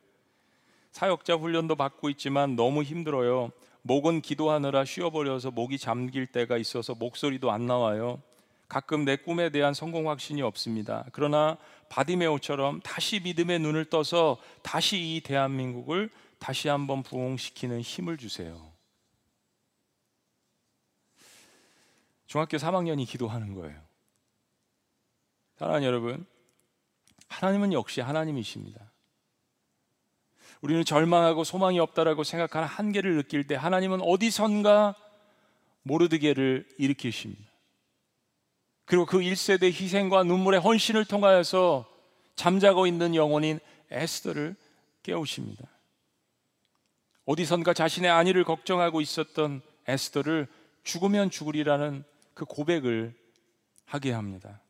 [0.93, 3.51] 사역자 훈련도 받고 있지만 너무 힘들어요.
[3.83, 8.22] 목은 기도하느라 쉬어버려서 목이 잠길 때가 있어서 목소리도 안 나와요.
[8.68, 11.05] 가끔 내 꿈에 대한 성공 확신이 없습니다.
[11.12, 11.59] 그러나
[11.91, 18.72] 바디메오처럼 다시 믿음의 눈을 떠서 다시 이 대한민국을 다시 한번 부흥시키는 힘을 주세요.
[22.26, 23.78] 중학교 3학년이 기도하는 거예요.
[25.57, 26.24] 사랑하는 여러분,
[27.28, 28.91] 하나님은 역시 하나님이십니다.
[30.63, 34.95] 우리는 절망하고 소망이 없다라고 생각하는 한계를 느낄 때 하나님은 어디선가
[35.83, 37.51] 모르드게를 일으키십니다.
[38.85, 41.91] 그리고 그 1세대 희생과 눈물의 헌신을 통하여서
[42.37, 43.59] 잠자고 있는 영혼인
[43.91, 44.55] 에스더를
[45.03, 45.69] 깨우십니다.
[47.25, 50.47] 어디선가 자신의 안위를 걱정하고 있었던 에스더를
[50.85, 52.05] 죽으면 죽으리라는
[52.35, 53.15] 그 고백을
[53.85, 54.61] 하게 합니다.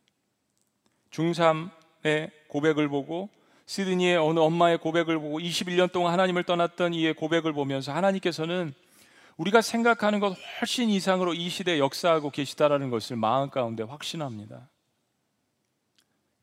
[1.11, 3.29] 중3의 고백을 보고
[3.73, 8.71] 시드니의 어느 엄마의 고백을 보고 21년 동안 하나님을 떠났던 이의 고백을 보면서 하나님께서는
[9.37, 14.69] 우리가 생각하는 것 훨씬 이상으로 이 시대에 역사하고 계시다라는 것을 마음 가운데 확신합니다.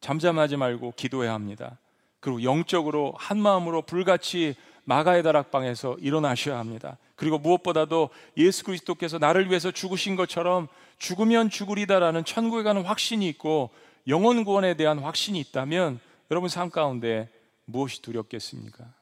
[0.00, 1.78] 잠잠하지 말고 기도해야 합니다.
[2.18, 6.98] 그리고 영적으로 한 마음으로 불같이 마가의 다락방에서 일어나셔야 합니다.
[7.14, 10.66] 그리고 무엇보다도 예수 그리스도께서 나를 위해서 죽으신 것처럼
[10.98, 13.70] 죽으면 죽으리다라는 천국에 가는 확신이 있고
[14.08, 16.00] 영원 구원에 대한 확신이 있다면
[16.30, 17.28] 여러분 삶 가운데
[17.64, 18.94] 무엇이 두렵겠습니까?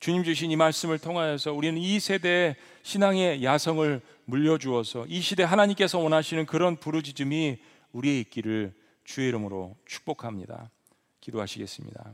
[0.00, 6.46] 주님 주신 이 말씀을 통하여서 우리는 이 세대의 신앙의 야성을 물려주어서 이 시대 하나님께서 원하시는
[6.46, 7.58] 그런 부르짖음이
[7.92, 10.70] 우리의 있기를 주의 이름으로 축복합니다.
[11.20, 12.12] 기도하시겠습니다.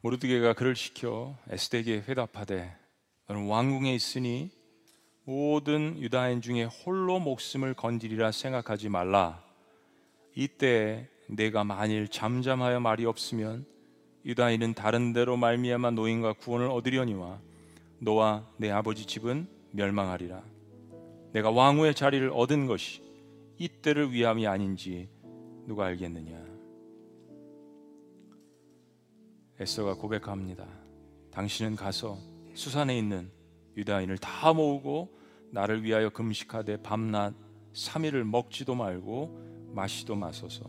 [0.00, 2.87] 모르드게가 그를 시켜 에스덱에게 회답하되
[3.28, 4.50] 너는 왕궁에 있으니
[5.24, 9.44] 모든 유다인 중에 홀로 목숨을 건지리라 생각하지 말라.
[10.34, 13.66] 이때 내가 만일 잠잠하여 말이 없으면
[14.24, 17.38] 유다인은 다른 데로 말미암아 노인과 구원을 얻으려니와
[17.98, 20.42] 너와 내 아버지 집은 멸망하리라.
[21.32, 23.02] 내가 왕후의 자리를 얻은 것이
[23.58, 25.10] 이때를 위함이 아닌지
[25.66, 26.42] 누가 알겠느냐?
[29.60, 30.66] 에서가 고백합니다.
[31.30, 32.16] 당신은 가서
[32.58, 33.30] 수산에 있는
[33.76, 35.16] 유다인을 다 모으고
[35.52, 37.32] 나를 위하여 금식하되 밤낮
[37.72, 40.64] 3일을 먹지도 말고 마시도 마소서.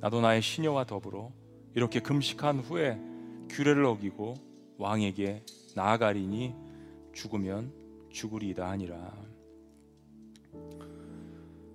[0.00, 1.32] 나도 나의 시녀와 더불어
[1.74, 3.00] 이렇게 금식한 후에
[3.48, 4.34] 규례를 어기고
[4.76, 6.54] 왕에게 나아가리니
[7.14, 7.72] 죽으면
[8.10, 9.14] 죽으리이다 하니라.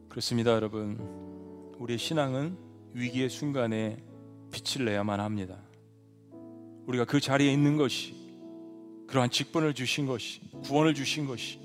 [0.09, 0.99] 그렇습니다, 여러분.
[1.79, 2.55] 우리의 신앙은
[2.93, 3.97] 위기의 순간에
[4.51, 5.57] 빛을 내야만 합니다.
[6.85, 8.20] 우리가 그 자리에 있는 것이
[9.11, 11.59] 그러한 직분을 주신 것이 구원을 주신 것이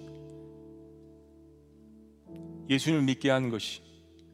[2.68, 3.80] 예수님을 믿게 한 것이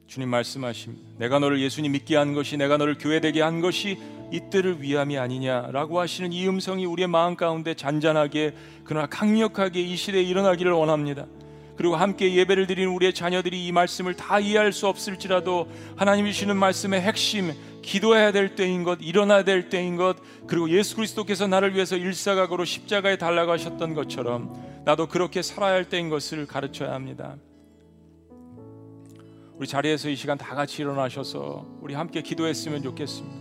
[0.07, 1.11] 주님 말씀하십니다.
[1.19, 3.99] 내가 너를 예수님 믿게 한 것이 내가 너를 교회 되게 한 것이
[4.33, 8.55] 이때를 위함이 아니냐라고 하시는 이 음성이 우리의 마음 가운데 잔잔하게
[8.85, 11.27] 그러나 강력하게 이 시대에 일어나기를 원합니다.
[11.77, 17.03] 그리고 함께 예배를 드리는 우리의 자녀들이 이 말씀을 다 이해할 수 없을지라도 하나님이 주시는 말씀의
[17.03, 17.53] 핵심
[17.83, 20.17] 기도해야 될 때인 것, 일어나야 될 때인 것,
[20.47, 26.47] 그리고 예수 그리스도께서 나를 위해서 일사각으로 십자가에 달라가셨던 것처럼 나도 그렇게 살아야 할 때인 것을
[26.47, 27.37] 가르쳐야 합니다.
[29.55, 33.37] 우리 자리에서 이 시간 다 같이 일어나셔서 우리 함께 기도했으면 좋겠습니다.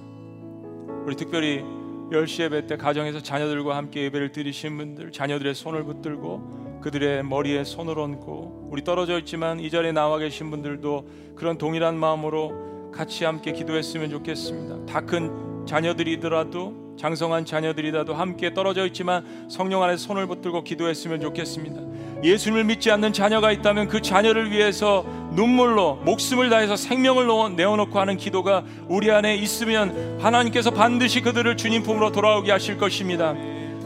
[1.06, 1.64] 우리 특별히
[2.12, 7.98] 10시 예배 때 가정에서 자녀들과 함께 예배를 드리신 분들 자녀들의 손을 붙들고 그들의 머리에 손을
[7.98, 14.10] 얹고 우리 떨어져 있지만 이 자리에 나와 계신 분들도 그런 동일한 마음으로 같이 함께 기도했으면
[14.10, 14.86] 좋겠습니다.
[14.92, 21.82] 다 큰 자녀들이더라도 장성한 자녀들이라도 함께 떨어져 있지만 성령 안에 손을 붙들고 기도했으면 좋겠습니다.
[22.24, 28.64] 예수님을 믿지 않는 자녀가 있다면 그 자녀를 위해서 눈물로 목숨을 다해서 생명을 내어놓고 하는 기도가
[28.88, 33.34] 우리 안에 있으면 하나님께서 반드시 그들을 주님 품으로 돌아오게 하실 것입니다.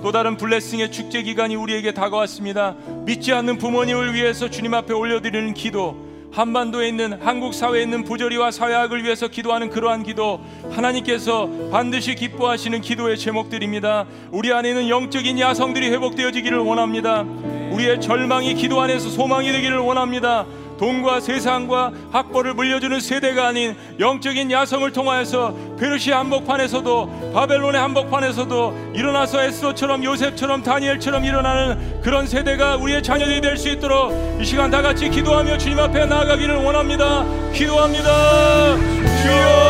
[0.01, 2.75] 또 다른 블레싱의 축제 기간이 우리에게 다가왔습니다.
[3.05, 6.04] 믿지 않는 부모님을 위해서 주님 앞에 올려드리는 기도,
[6.35, 13.17] 한반도에 있는 한국 사회에 있는 부조리와 사회학을 위해서 기도하는 그러한 기도 하나님께서 반드시 기뻐하시는 기도의
[13.17, 14.05] 제목들입니다.
[14.31, 17.21] 우리 안에 있는 영적인 야성들이 회복되어지기를 원합니다.
[17.21, 20.45] 우리의 절망이 기도 안에서 소망이 되기를 원합니다.
[20.77, 30.03] 돈과 세상과 학벌을 물려주는 세대가 아닌 영적인 야성을 통하여서 페르시아 한복판에서도 바벨론의 한복판에서도 일어나서 에스더처럼
[30.03, 34.11] 요셉처럼 다니엘처럼 일어나는 그런 세대가 우리의 자녀들이 될 수 있도록
[34.41, 37.23] 이 시간 다 같이 기도하며 주님 앞에 나아가기를 원합니다.
[37.53, 38.75] 기도합니다.
[39.21, 39.65] 주여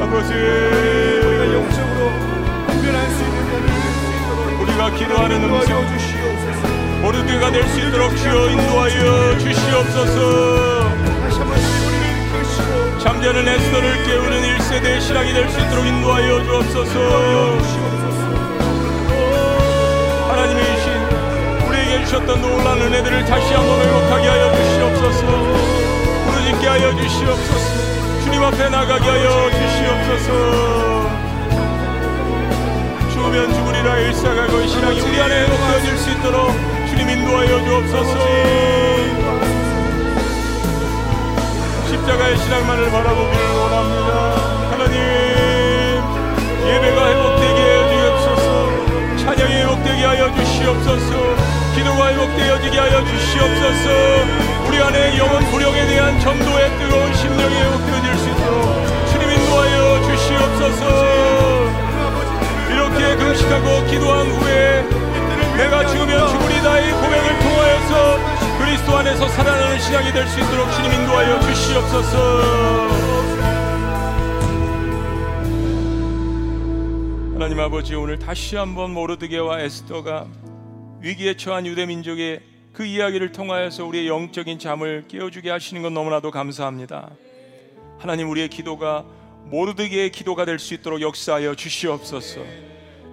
[0.00, 0.77] 아버지
[4.96, 5.84] 기도하는 음성.
[7.02, 10.88] 모르드가 될 수 있도록 주여 인도하여 주시옵소서.
[12.98, 16.98] 잠자는 에스더를 깨우는 1세대의 신앙이 될 수 있도록 인도하여 주옵소서.
[20.28, 20.86] 하나님이신
[21.68, 25.26] 우리에게 주셨던 놀라운 은혜들을 다시 한번 회복하게 하여 주시옵소서.
[26.26, 27.78] 부르짖게 하여 주시옵소서.
[28.24, 31.27] 주님 앞에 나가게 하여 주시옵소서
[33.38, 36.50] 죽으면 죽으리라 일사가고 신앙이 우리 안에 회복되어질 수 있도록
[36.88, 38.18] 주님 인도하여 주옵소서.
[41.88, 44.70] 십자가의 신앙만을 바라보기를 원합니다.
[44.72, 44.98] 하나님
[46.66, 49.16] 예배가 회복되게 하여 주옵소서.
[49.18, 51.10] 찬양이 회복되게 하여 주시옵소서.
[51.76, 54.48] 기도가 회복되어지게 하여 주시옵소서.
[54.66, 61.67] 우리 안에 영원 불령에 대한 전도의 뜨거운 심령이 회복되어질 수 있도록 주님 인도하여 주시옵소서
[63.28, 64.82] 금식하고 기도한 후에
[65.58, 71.38] 내가 죽으면 죽으리다 이 고백을 통하여서 그리스도 안에서 살아나는 신앙이 될 수 있도록 주님 인도하여
[71.40, 72.88] 주시옵소서
[77.34, 80.26] 하나님 아버지 오늘 다시 한번 모르드게와 에스더가
[81.00, 82.40] 위기에 처한 유대 민족의
[82.72, 87.10] 그 이야기를 통하여서 우리의 영적인 잠을 깨워주게 하시는 건 너무나도 감사합니다.
[87.98, 89.04] 하나님 우리의 기도가
[89.46, 92.67] 모르드게의 기도가 될 수 있도록 역사하여 주시옵소서.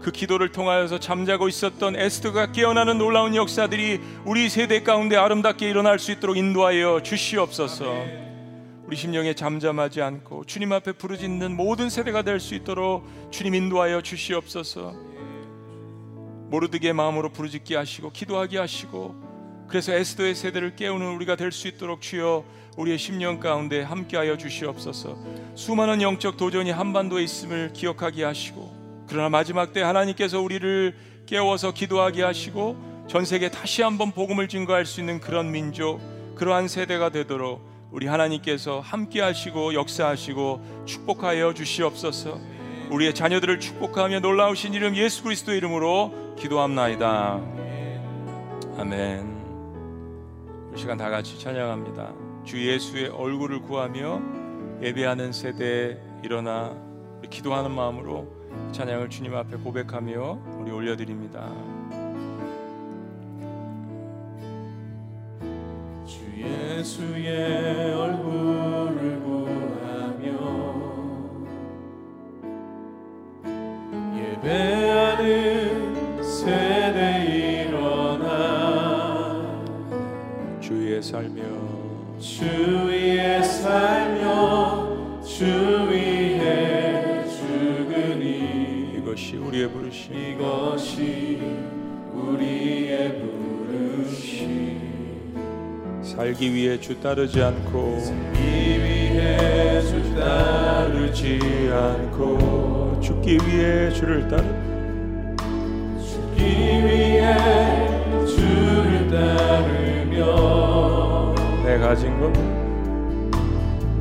[0.05, 6.11] 그 기도를 통하여서 잠자고 있었던 에스더가 깨어나는 놀라운 역사들이 우리 세대 가운데 아름답게 일어날 수
[6.11, 8.05] 있도록 인도하여 주시옵소서.
[8.85, 14.93] 우리 심령에 잠잠하지 않고 주님 앞에 부르짖는 모든 세대가 될 수 있도록 주님 인도하여 주시옵소서.
[16.51, 19.15] 모르드게 마음으로 부르짖게 하시고 기도하게 하시고
[19.67, 22.45] 그래서 에스더의 세대를 깨우는 우리가 될 수 있도록 주여
[22.77, 25.17] 우리의 심령 가운데 함께하여 주시옵소서.
[25.55, 30.95] 수많은 영적 도전이 한반도에 있음을 기억하게 하시고 그러나 마지막 때 하나님께서 우리를
[31.25, 35.99] 깨워서 기도하게 하시고 전 세계 다시 한번 복음을 증거할 수 있는 그런 민족,
[36.35, 42.39] 그러한 세대가 되도록 우리 하나님께서 함께 하시고 역사하시고 축복하여 주시옵소서.
[42.89, 47.41] 우리의 자녀들을 축복하며 놀라우신 이름 예수 그리스도 이름으로 기도합나이다.
[48.77, 49.35] 아멘.
[50.75, 52.13] 이 시간 다 같이 찬양합니다.
[52.43, 54.21] 주 예수의 얼굴을 구하며
[54.81, 56.75] 예배하는 세대에 일어나
[57.29, 58.27] 기도하는 마음으로
[58.71, 61.49] 찬양을 주님 앞에 고백하며 우리 올려드립니다.
[66.05, 70.25] 주 예수의 얼굴을 구하며
[74.43, 78.29] 예배하는 세대 일어나
[80.59, 81.41] 주의 살며
[82.19, 83.04] 주의
[89.65, 90.13] 우리의 부르심.
[90.13, 91.41] 이것이
[92.13, 93.19] 우리의
[93.67, 94.81] 부르심.
[96.03, 98.39] 살기 위해 주 따르지 않고 살기
[98.83, 101.39] 위해 주 따르지
[101.71, 104.43] 않고 죽기 위해 주를 따르
[105.99, 106.45] 죽기
[106.85, 107.35] 위해
[108.27, 110.25] 주를 따르며
[111.65, 112.65] 내 가진 것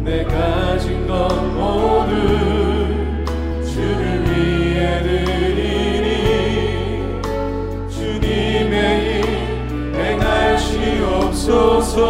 [0.05, 2.43] 내 가진 것 모두
[11.55, 12.03] 행하시옵소서.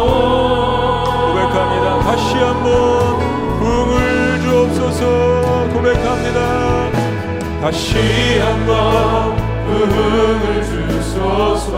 [1.27, 1.99] 고백합니다.
[1.99, 3.19] 다시 한번
[3.59, 5.69] 부흥을 주옵소서.
[5.73, 6.39] 고백합니다.
[7.61, 9.35] 다시 한번
[9.65, 11.75] 부흥을 주소서.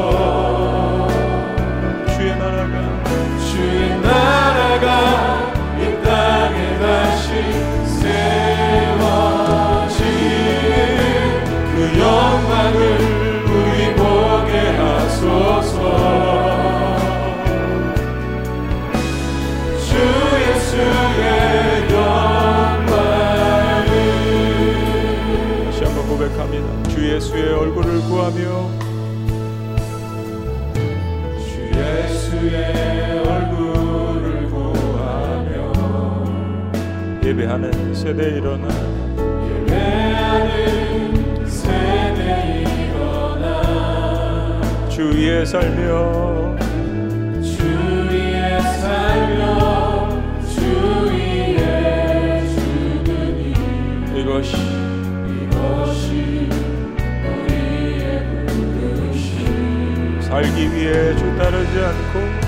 [2.15, 2.75] 주의 나라가
[3.51, 4.85] 주의 나라가
[5.79, 7.76] 이 땅에 다시
[27.27, 28.69] 예수의 얼굴을 구하며
[31.45, 35.55] 주 예수의 얼굴을 구하며
[37.21, 38.67] 예배하는 세대 일어나
[39.67, 46.55] 예배하는 세대 일어나 주 위에 살며
[47.41, 47.65] 주
[48.09, 49.66] 위에 살며
[60.37, 62.46] 살기 위해 주 따르지 않고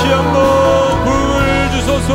[0.00, 0.06] 다.
[0.06, 2.12] 다시 한번 부을 주소서.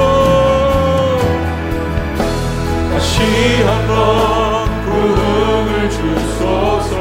[2.91, 6.95] 다시 한번 부흥을 주소서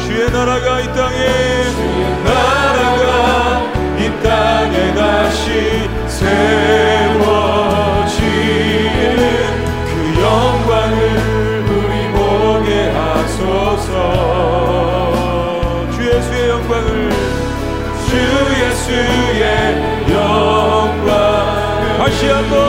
[0.00, 1.67] 주의 나라가 이 땅에
[22.22, 22.67] 영광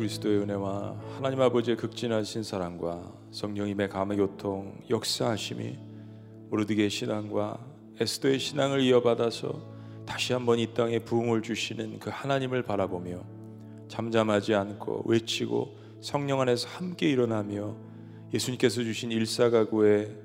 [0.00, 5.78] 그리스도의 은혜와 하나님 아버지의 극진하신 사랑과 성령님의 감화교통 역사하심이
[6.48, 7.58] 모르드게의 신앙과
[8.00, 9.60] 에스더의 신앙을 이어받아서
[10.06, 13.22] 다시 한번 이 땅에 부흥을 주시는 그 하나님을 바라보며
[13.88, 17.76] 잠잠하지 않고 외치고 성령 안에서 함께 일어나며
[18.32, 20.16] 예수님께서 주신 일사가구의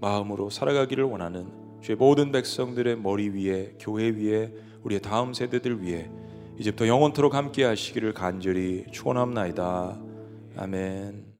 [0.00, 1.46] 마음으로 살아가기를 원하는
[1.80, 4.52] 주의 모든 백성들의 머리 위에 교회 위에
[4.82, 6.10] 우리의 다음 세대들 위에
[6.58, 9.98] 이제부터 영원토록 함께 하시기를 간절히 축원합나이다.
[10.56, 11.31] 아멘.